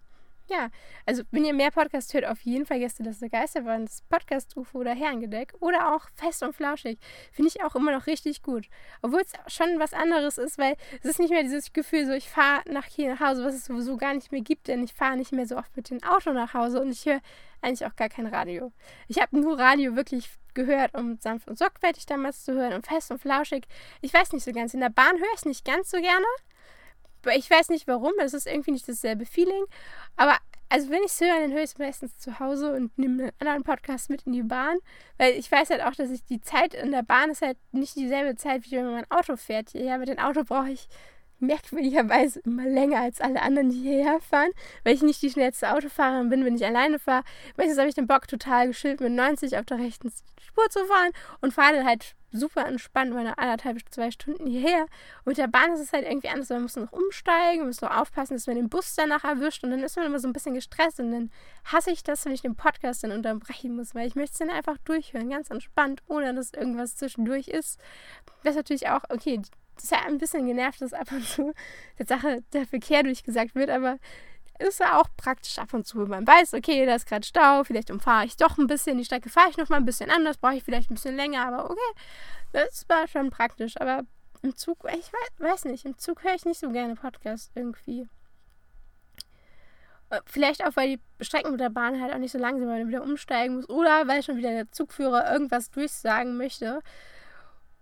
ja, 0.49 0.69
also 1.05 1.23
wenn 1.31 1.45
ihr 1.45 1.53
mehr 1.53 1.71
Podcasts 1.71 2.13
hört, 2.13 2.25
auf 2.25 2.41
jeden 2.41 2.65
Fall 2.65 2.79
Gäste 2.79 3.03
des 3.03 3.19
Geisterbahn, 3.19 3.85
das 3.85 4.01
Podcast 4.09 4.55
UFO 4.57 4.79
oder 4.79 4.93
Herrengedeck 4.93 5.53
oder 5.59 5.93
auch 5.95 6.07
Fest 6.15 6.43
und 6.43 6.55
Flauschig, 6.55 6.99
finde 7.31 7.49
ich 7.49 7.63
auch 7.63 7.75
immer 7.75 7.91
noch 7.91 8.07
richtig 8.07 8.41
gut. 8.41 8.67
Obwohl 9.01 9.21
es 9.21 9.33
schon 9.53 9.79
was 9.79 9.93
anderes 9.93 10.37
ist, 10.37 10.57
weil 10.57 10.75
es 10.99 11.05
ist 11.05 11.19
nicht 11.19 11.31
mehr 11.31 11.43
dieses 11.43 11.71
Gefühl, 11.73 12.05
so 12.05 12.11
ich 12.11 12.29
fahre 12.29 12.61
nach 12.69 12.85
hier 12.85 13.13
nach 13.13 13.19
Hause, 13.19 13.43
was 13.43 13.55
es 13.55 13.65
sowieso 13.65 13.97
gar 13.97 14.13
nicht 14.13 14.31
mehr 14.31 14.41
gibt, 14.41 14.67
denn 14.67 14.83
ich 14.83 14.93
fahre 14.93 15.17
nicht 15.17 15.31
mehr 15.31 15.47
so 15.47 15.57
oft 15.57 15.75
mit 15.75 15.89
dem 15.89 16.03
Auto 16.03 16.33
nach 16.33 16.53
Hause 16.53 16.81
und 16.81 16.91
ich 16.91 17.05
höre 17.05 17.21
eigentlich 17.61 17.85
auch 17.85 17.95
gar 17.95 18.09
kein 18.09 18.27
Radio. 18.27 18.73
Ich 19.07 19.21
habe 19.21 19.39
nur 19.39 19.57
Radio 19.57 19.95
wirklich 19.95 20.29
gehört, 20.53 20.93
um 20.95 21.17
sanft 21.19 21.47
und 21.47 21.57
sorgfältig 21.57 22.05
damals 22.05 22.43
zu 22.43 22.53
hören 22.53 22.73
und 22.73 22.85
fest 22.85 23.11
und 23.11 23.19
flauschig. 23.19 23.65
Ich 24.01 24.13
weiß 24.13 24.33
nicht 24.33 24.43
so 24.43 24.51
ganz. 24.51 24.73
In 24.73 24.81
der 24.81 24.89
Bahn 24.89 25.17
höre 25.17 25.33
ich 25.33 25.39
es 25.39 25.45
nicht 25.45 25.65
ganz 25.65 25.89
so 25.89 25.97
gerne. 25.99 26.25
Ich 27.35 27.49
weiß 27.49 27.69
nicht 27.69 27.87
warum, 27.87 28.13
es 28.19 28.33
ist 28.33 28.47
irgendwie 28.47 28.71
nicht 28.71 28.87
dasselbe 28.87 29.25
Feeling. 29.25 29.63
Aber 30.15 30.37
also 30.69 30.89
wenn 30.89 31.03
ich 31.03 31.11
es 31.11 31.21
höre, 31.21 31.39
dann 31.39 31.51
höre 31.51 31.63
ich 31.63 31.71
es 31.71 31.77
meistens 31.77 32.17
zu 32.17 32.39
Hause 32.39 32.73
und 32.73 32.97
nehme 32.97 33.23
einen 33.23 33.31
anderen 33.39 33.63
Podcast 33.63 34.09
mit 34.09 34.23
in 34.23 34.33
die 34.33 34.43
Bahn. 34.43 34.77
Weil 35.17 35.33
ich 35.33 35.51
weiß 35.51 35.69
halt 35.69 35.83
auch, 35.83 35.93
dass 35.93 36.09
ich 36.09 36.25
die 36.25 36.41
Zeit 36.41 36.73
in 36.73 36.91
der 36.91 37.03
Bahn 37.03 37.29
ist 37.29 37.41
halt 37.41 37.57
nicht 37.71 37.95
dieselbe 37.95 38.35
Zeit, 38.35 38.65
wie 38.65 38.77
wenn 38.77 38.91
man 38.91 39.05
Auto 39.09 39.35
fährt. 39.35 39.73
Ja, 39.73 39.97
mit 39.97 40.09
dem 40.09 40.19
Auto 40.19 40.43
brauche 40.43 40.71
ich 40.71 40.87
merkwürdigerweise 41.43 42.39
immer 42.39 42.65
länger 42.65 43.01
als 43.01 43.21
alle 43.21 43.41
anderen, 43.41 43.69
die 43.69 43.81
hierher 43.81 44.19
fahren, 44.19 44.49
weil 44.83 44.95
ich 44.95 45.03
nicht 45.03 45.21
die 45.21 45.29
schnellste 45.29 45.71
Autofahrerin 45.73 46.29
bin, 46.29 46.45
wenn 46.45 46.55
ich 46.55 46.65
alleine 46.65 46.97
fahre. 46.97 47.23
Meistens 47.57 47.77
habe 47.77 47.89
ich 47.89 47.95
den 47.95 48.07
Bock 48.07 48.27
total 48.27 48.67
geschillt 48.67 49.01
mit 49.01 49.11
90 49.11 49.57
auf 49.57 49.65
der 49.65 49.77
rechten 49.77 50.11
Spur 50.41 50.69
zu 50.69 50.85
fahren 50.85 51.11
und 51.41 51.53
fahre 51.53 51.75
dann 51.75 51.85
halt 51.85 52.15
super 52.33 52.65
entspannt 52.65 53.13
meine 53.13 53.37
anderthalb, 53.37 53.79
zwei 53.89 54.11
Stunden 54.11 54.47
hierher. 54.47 54.81
Und 55.19 55.27
mit 55.27 55.37
der 55.37 55.47
Bahn 55.47 55.71
ist 55.73 55.79
es 55.79 55.93
halt 55.93 56.05
irgendwie 56.05 56.29
anders. 56.29 56.49
Man 56.49 56.63
muss 56.63 56.75
noch 56.75 56.91
umsteigen, 56.91 57.59
man 57.59 57.67
muss 57.67 57.81
noch 57.81 57.95
aufpassen, 57.95 58.33
dass 58.33 58.47
man 58.47 58.55
den 58.55 58.69
Bus 58.69 58.95
danach 58.95 59.23
erwischt 59.23 59.63
und 59.63 59.71
dann 59.71 59.83
ist 59.83 59.95
man 59.95 60.05
immer 60.05 60.19
so 60.19 60.27
ein 60.27 60.33
bisschen 60.33 60.55
gestresst 60.55 60.99
und 60.99 61.11
dann 61.11 61.31
hasse 61.65 61.91
ich 61.91 62.03
das, 62.03 62.25
wenn 62.25 62.33
ich 62.33 62.41
den 62.41 62.55
Podcast 62.55 63.03
dann 63.03 63.11
unterbrechen 63.11 63.75
muss, 63.75 63.95
weil 63.95 64.07
ich 64.07 64.15
möchte 64.15 64.33
es 64.33 64.39
dann 64.39 64.49
einfach 64.49 64.77
durchhören, 64.79 65.29
ganz 65.29 65.49
entspannt, 65.49 66.01
ohne 66.07 66.33
dass 66.33 66.53
irgendwas 66.53 66.95
zwischendurch 66.95 67.47
ist. 67.47 67.79
Das 68.43 68.51
ist 68.51 68.57
natürlich 68.57 68.89
auch, 68.89 69.03
okay, 69.09 69.39
das 69.75 69.85
ist 69.85 69.91
ja 69.91 69.99
ein 70.05 70.17
bisschen 70.17 70.45
genervt, 70.45 70.81
dass 70.81 70.93
ab 70.93 71.11
und 71.11 71.25
zu 71.25 71.53
der 71.97 72.05
Sache 72.05 72.43
der 72.53 72.65
Verkehr 72.65 73.03
durchgesagt 73.03 73.55
wird, 73.55 73.69
aber 73.69 73.97
ist 74.63 74.79
ja 74.79 74.99
auch 74.99 75.07
praktisch 75.17 75.57
ab 75.59 75.73
und 75.73 75.85
zu, 75.85 75.99
wenn 75.99 76.09
man 76.09 76.27
weiß, 76.27 76.53
okay, 76.53 76.85
da 76.85 76.95
ist 76.95 77.07
gerade 77.07 77.25
Stau, 77.25 77.63
vielleicht 77.63 77.91
umfahre 77.91 78.25
ich 78.25 78.37
doch 78.37 78.57
ein 78.57 78.67
bisschen, 78.67 78.97
die 78.97 79.05
Strecke 79.05 79.29
fahre 79.29 79.49
ich 79.49 79.57
noch 79.57 79.69
mal 79.69 79.77
ein 79.77 79.85
bisschen 79.85 80.09
anders, 80.09 80.37
brauche 80.37 80.55
ich 80.55 80.63
vielleicht 80.63 80.89
ein 80.89 80.95
bisschen 80.95 81.15
länger, 81.15 81.45
aber 81.47 81.69
okay, 81.69 81.79
das 82.53 82.85
war 82.87 83.07
schon 83.07 83.29
praktisch. 83.29 83.79
Aber 83.79 84.03
im 84.41 84.55
Zug, 84.55 84.85
ich 84.89 85.11
weiß, 85.11 85.29
weiß 85.37 85.65
nicht, 85.65 85.85
im 85.85 85.97
Zug 85.97 86.23
höre 86.23 86.35
ich 86.35 86.45
nicht 86.45 86.59
so 86.59 86.69
gerne 86.69 86.95
Podcasts 86.95 87.51
irgendwie. 87.55 88.07
Äh, 90.09 90.21
vielleicht 90.25 90.63
auch, 90.65 90.75
weil 90.75 90.97
die 90.97 91.23
Strecken 91.23 91.51
mit 91.51 91.59
der 91.59 91.69
Bahn 91.69 92.01
halt 92.01 92.13
auch 92.13 92.17
nicht 92.19 92.31
so 92.31 92.37
lang 92.37 92.59
sind, 92.59 92.67
weil 92.67 92.79
man 92.79 92.87
wieder 92.87 93.03
umsteigen 93.03 93.55
muss. 93.55 93.69
Oder 93.69 94.07
weil 94.07 94.21
schon 94.21 94.37
wieder 94.37 94.51
der 94.51 94.71
Zugführer 94.71 95.31
irgendwas 95.31 95.71
durchsagen 95.71 96.37
möchte. 96.37 96.81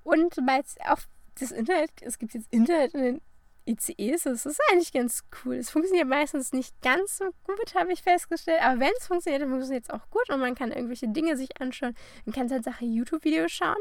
Und 0.03 0.37
weil 0.37 0.61
es 0.61 0.77
auch 0.85 0.99
das 1.39 1.51
Internet, 1.51 1.91
es 2.01 2.19
gibt 2.19 2.33
jetzt 2.33 2.51
Internet 2.51 2.93
in 2.93 3.01
den 3.01 3.21
ICEs, 3.67 4.23
das 4.23 4.45
ist 4.45 4.59
eigentlich 4.71 4.91
ganz 4.91 5.23
cool. 5.43 5.55
Es 5.55 5.69
funktioniert 5.69 6.07
meistens 6.07 6.51
nicht 6.51 6.81
ganz 6.81 7.17
so 7.17 7.25
gut, 7.43 7.75
habe 7.75 7.93
ich 7.93 8.01
festgestellt. 8.01 8.61
Aber 8.61 8.79
wenn 8.79 8.91
es 8.97 9.07
funktioniert, 9.07 9.41
dann 9.41 9.49
funktioniert 9.49 9.83
es 9.83 9.89
auch 9.89 10.09
gut 10.09 10.29
und 10.29 10.39
man 10.39 10.55
kann 10.55 10.71
irgendwelche 10.71 11.07
Dinge 11.07 11.37
sich 11.37 11.61
anschauen. 11.61 11.95
Man 12.25 12.33
kann 12.33 12.47
Tatsache 12.47 12.85
YouTube-Videos 12.85 13.51
schauen. 13.51 13.77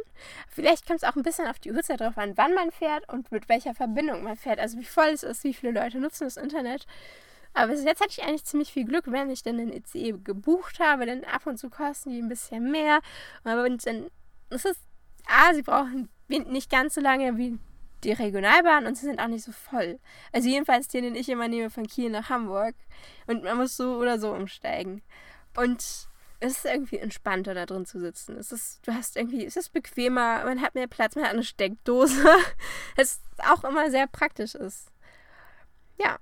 Vielleicht 0.48 0.86
kommt 0.86 1.02
es 1.02 1.08
auch 1.08 1.16
ein 1.16 1.22
bisschen 1.22 1.46
auf 1.46 1.58
die 1.58 1.72
Uhrzeit 1.72 2.00
drauf 2.00 2.18
an, 2.18 2.36
wann 2.36 2.54
man 2.54 2.70
fährt 2.70 3.08
und 3.08 3.32
mit 3.32 3.48
welcher 3.48 3.74
Verbindung 3.74 4.22
man 4.22 4.36
fährt. 4.36 4.58
Also 4.58 4.78
wie 4.78 4.84
voll 4.84 5.08
es 5.08 5.22
ist, 5.22 5.44
wie 5.44 5.54
viele 5.54 5.72
Leute 5.72 5.98
nutzen 5.98 6.24
das 6.24 6.36
Internet. 6.36 6.86
Aber 7.54 7.72
bis 7.72 7.82
jetzt 7.82 8.00
hatte 8.00 8.10
ich 8.10 8.22
eigentlich 8.22 8.44
ziemlich 8.44 8.72
viel 8.72 8.84
Glück, 8.84 9.04
wenn 9.06 9.30
ich 9.30 9.42
dann 9.42 9.58
den 9.58 9.72
ICE 9.72 10.12
gebucht 10.22 10.78
habe. 10.78 11.06
Denn 11.06 11.24
ab 11.24 11.46
und 11.46 11.58
zu 11.58 11.70
kosten 11.70 12.10
die 12.10 12.20
ein 12.20 12.28
bisschen 12.28 12.70
mehr. 12.70 13.00
Aber 13.44 13.64
wenn 13.64 13.78
dann, 13.78 14.10
es 14.50 14.64
ist, 14.64 14.80
ah, 15.26 15.54
sie 15.54 15.62
brauchen 15.62 16.08
nicht 16.28 16.70
ganz 16.70 16.94
so 16.94 17.00
lange 17.00 17.36
wie 17.38 17.58
die 18.04 18.12
Regionalbahn 18.12 18.86
und 18.86 18.96
sie 18.96 19.06
sind 19.06 19.20
auch 19.20 19.28
nicht 19.28 19.44
so 19.44 19.52
voll. 19.52 19.98
Also 20.32 20.48
jedenfalls 20.48 20.88
den, 20.88 21.04
den 21.04 21.14
ich 21.14 21.28
immer 21.28 21.48
nehme 21.48 21.70
von 21.70 21.86
Kiel 21.86 22.10
nach 22.10 22.28
Hamburg. 22.30 22.74
Und 23.26 23.44
man 23.44 23.56
muss 23.56 23.76
so 23.76 23.96
oder 23.96 24.18
so 24.18 24.32
umsteigen. 24.32 25.02
Und 25.56 26.08
es 26.40 26.52
ist 26.52 26.64
irgendwie 26.64 26.98
entspannter, 26.98 27.54
da 27.54 27.66
drin 27.66 27.84
zu 27.84 28.00
sitzen. 28.00 28.36
Es 28.36 28.50
ist, 28.50 28.80
du 28.86 28.94
hast 28.94 29.16
irgendwie, 29.16 29.44
es 29.44 29.56
ist 29.56 29.72
bequemer, 29.72 30.44
man 30.44 30.62
hat 30.62 30.74
mehr 30.74 30.86
Platz, 30.86 31.14
man 31.14 31.24
hat 31.24 31.32
eine 31.32 31.44
Steckdose. 31.44 32.24
Es 32.96 33.20
auch 33.38 33.64
immer 33.64 33.90
sehr 33.90 34.06
praktisch 34.06 34.54
ist. 34.54 34.90
Ja, 35.98 36.18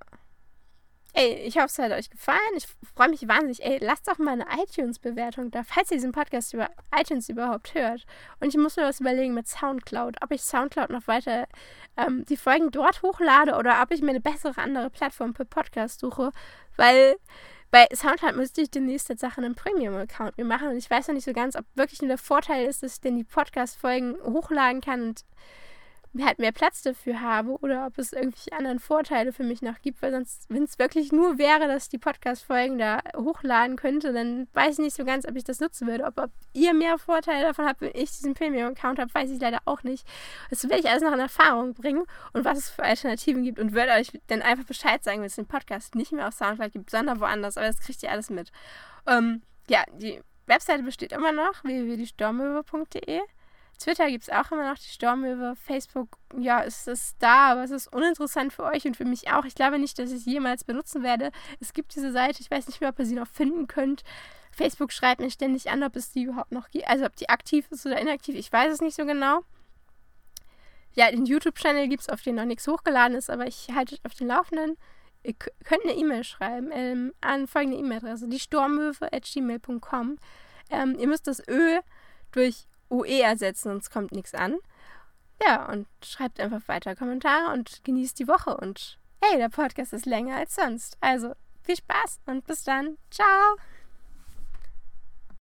Ey, 1.19 1.33
ich 1.33 1.57
hoffe, 1.57 1.65
es 1.65 1.77
hat 1.79 1.91
euch 1.91 2.09
gefallen. 2.09 2.39
Ich 2.55 2.65
freue 2.95 3.09
mich 3.09 3.27
wahnsinnig. 3.27 3.61
Ey, 3.61 3.79
lasst 3.81 4.07
doch 4.07 4.19
mal 4.19 4.39
eine 4.39 4.45
iTunes-Bewertung 4.63 5.51
da, 5.51 5.63
falls 5.63 5.91
ihr 5.91 5.97
diesen 5.97 6.13
Podcast 6.13 6.53
über 6.53 6.69
iTunes 6.97 7.27
überhaupt 7.27 7.73
hört. 7.73 8.05
Und 8.39 8.47
ich 8.47 8.57
muss 8.57 8.77
mir 8.77 8.83
was 8.83 9.01
überlegen 9.01 9.33
mit 9.33 9.45
Soundcloud, 9.45 10.15
ob 10.23 10.31
ich 10.31 10.41
Soundcloud 10.41 10.91
noch 10.91 11.07
weiter 11.07 11.45
ähm, 11.97 12.23
die 12.23 12.37
Folgen 12.37 12.71
dort 12.71 13.01
hochlade 13.01 13.57
oder 13.57 13.81
ob 13.81 13.91
ich 13.91 14.01
mir 14.01 14.11
eine 14.11 14.21
bessere 14.21 14.61
andere 14.61 14.89
Plattform 14.89 15.35
für 15.35 15.43
Podcast 15.43 15.99
suche. 15.99 16.31
Weil 16.77 17.17
bei 17.69 17.85
Soundcloud 17.93 18.37
müsste 18.37 18.61
ich 18.61 18.71
demnächst 18.71 19.11
Sache 19.19 19.41
einen 19.41 19.55
Premium-Account 19.55 20.37
mir 20.37 20.45
machen. 20.45 20.69
Und 20.69 20.77
ich 20.77 20.89
weiß 20.89 21.09
noch 21.09 21.15
nicht 21.15 21.25
so 21.25 21.33
ganz, 21.33 21.57
ob 21.57 21.65
wirklich 21.75 21.99
nur 22.01 22.07
der 22.07 22.17
Vorteil 22.17 22.65
ist, 22.65 22.81
dass 22.81 22.93
ich 22.93 23.01
denn 23.01 23.17
die 23.17 23.25
Podcast-Folgen 23.25 24.15
hochladen 24.23 24.79
kann 24.79 25.09
und 25.09 25.25
halt 26.17 26.39
mehr 26.39 26.51
Platz 26.51 26.81
dafür 26.81 27.21
habe 27.21 27.51
oder 27.61 27.85
ob 27.85 27.97
es 27.97 28.13
irgendwelche 28.13 28.51
anderen 28.53 28.79
Vorteile 28.79 29.31
für 29.31 29.43
mich 29.43 29.61
noch 29.61 29.81
gibt, 29.81 30.01
weil 30.01 30.11
sonst, 30.11 30.45
wenn 30.49 30.63
es 30.63 30.79
wirklich 30.79 31.11
nur 31.11 31.37
wäre, 31.37 31.67
dass 31.67 31.83
ich 31.83 31.89
die 31.89 31.97
Podcast-Folgen 31.99 32.79
da 32.79 33.01
hochladen 33.15 33.75
könnte, 33.75 34.11
dann 34.11 34.47
weiß 34.53 34.73
ich 34.73 34.85
nicht 34.85 34.95
so 34.95 35.05
ganz, 35.05 35.27
ob 35.27 35.35
ich 35.35 35.43
das 35.43 35.59
nutzen 35.59 35.87
würde. 35.87 36.05
Ob, 36.05 36.19
ob 36.19 36.31
ihr 36.53 36.73
mehr 36.73 36.97
Vorteile 36.97 37.47
davon 37.47 37.65
habt, 37.65 37.81
wenn 37.81 37.91
ich 37.93 38.11
diesen 38.11 38.33
Premium-Account 38.33 38.99
habe, 38.99 39.13
weiß 39.13 39.29
ich 39.29 39.39
leider 39.39 39.59
auch 39.65 39.83
nicht. 39.83 40.05
Das 40.49 40.63
werde 40.63 40.79
ich 40.79 40.89
alles 40.89 41.03
noch 41.03 41.13
in 41.13 41.19
Erfahrung 41.19 41.73
bringen 41.73 42.05
und 42.33 42.43
was 42.43 42.57
es 42.57 42.69
für 42.69 42.83
Alternativen 42.83 43.43
gibt 43.43 43.59
und 43.59 43.73
werde 43.73 43.93
euch 43.93 44.11
dann 44.27 44.41
einfach 44.41 44.65
Bescheid 44.65 45.03
sagen, 45.03 45.19
wenn 45.19 45.27
es 45.27 45.35
den 45.35 45.45
Podcast 45.45 45.93
nicht 45.95 46.11
mehr 46.11 46.27
auf 46.27 46.33
Soundcloud 46.33 46.71
gibt, 46.71 46.89
sondern 46.89 47.19
woanders, 47.19 47.57
aber 47.57 47.67
das 47.67 47.79
kriegt 47.79 48.01
ihr 48.01 48.11
alles 48.11 48.29
mit. 48.31 48.51
Ähm, 49.05 49.43
ja, 49.69 49.83
die 49.93 50.21
Webseite 50.47 50.81
besteht 50.81 51.11
immer 51.11 51.31
noch, 51.31 51.63
www.diestormöwe.de. 51.63 53.21
Twitter 53.79 54.07
gibt 54.09 54.23
es 54.23 54.29
auch 54.29 54.51
immer 54.51 54.69
noch 54.69 54.77
die 54.77 54.89
Stormöwe. 54.89 55.55
Facebook, 55.55 56.17
ja, 56.37 56.59
ist 56.59 56.87
es 56.87 57.15
da, 57.19 57.51
aber 57.51 57.63
es 57.63 57.71
ist 57.71 57.87
uninteressant 57.87 58.51
für 58.51 58.63
euch 58.63 58.85
und 58.85 58.97
für 58.97 59.05
mich 59.05 59.31
auch. 59.31 59.45
Ich 59.45 59.55
glaube 59.55 59.79
nicht, 59.79 59.97
dass 59.97 60.11
ich 60.11 60.17
es 60.17 60.25
jemals 60.25 60.65
benutzen 60.65 61.01
werde. 61.01 61.31
Es 61.61 61.73
gibt 61.73 61.95
diese 61.95 62.11
Seite, 62.11 62.41
ich 62.41 62.51
weiß 62.51 62.67
nicht 62.67 62.81
mehr, 62.81 62.89
ob 62.89 62.99
ihr 62.99 63.05
sie 63.05 63.15
noch 63.15 63.27
finden 63.27 63.67
könnt. 63.67 64.03
Facebook 64.51 64.91
schreibt 64.91 65.21
mir 65.21 65.31
ständig 65.31 65.69
an, 65.69 65.83
ob 65.83 65.95
es 65.95 66.11
die 66.11 66.23
überhaupt 66.23 66.51
noch 66.51 66.69
gibt. 66.69 66.87
Also 66.87 67.05
ob 67.05 67.15
die 67.15 67.29
aktiv 67.29 67.67
ist 67.71 67.85
oder 67.85 67.99
inaktiv, 67.99 68.35
ich 68.35 68.51
weiß 68.51 68.73
es 68.73 68.81
nicht 68.81 68.97
so 68.97 69.05
genau. 69.05 69.41
Ja, 70.93 71.09
den 71.09 71.25
YouTube-Channel 71.25 71.87
gibt 71.87 72.01
es, 72.01 72.09
auf 72.09 72.21
den 72.21 72.35
noch 72.35 72.45
nichts 72.45 72.67
hochgeladen 72.67 73.15
ist, 73.15 73.29
aber 73.29 73.47
ich 73.47 73.69
halte 73.73 73.95
euch 73.95 74.01
auf 74.03 74.15
den 74.15 74.27
Laufenden. 74.27 74.75
Ihr 75.23 75.33
könnt 75.33 75.83
eine 75.83 75.93
E-Mail 75.93 76.23
schreiben 76.25 76.69
ähm, 76.73 77.13
an 77.21 77.47
folgende 77.47 77.77
E-Mail-Adresse, 77.77 78.27
die 78.27 78.39
stormöwe.gmail.com. 78.39 80.17
Ähm, 80.69 80.95
ihr 80.99 81.07
müsst 81.07 81.27
das 81.27 81.41
Ö 81.47 81.79
durch 82.31 82.65
OE 82.89 83.21
ersetzen, 83.21 83.69
sonst 83.69 83.89
kommt 83.89 84.11
nichts 84.11 84.33
an. 84.33 84.57
Ja, 85.45 85.71
und 85.71 85.87
schreibt 86.03 86.39
einfach 86.39 86.67
weiter 86.67 86.95
Kommentare 86.95 87.53
und 87.53 87.83
genießt 87.83 88.19
die 88.19 88.27
Woche. 88.27 88.57
Und 88.57 88.99
hey, 89.21 89.37
der 89.37 89.49
Podcast 89.49 89.93
ist 89.93 90.05
länger 90.05 90.35
als 90.35 90.55
sonst. 90.55 90.97
Also 90.99 91.33
viel 91.63 91.77
Spaß 91.77 92.19
und 92.25 92.45
bis 92.45 92.63
dann. 92.63 92.97
Ciao. 93.09 93.55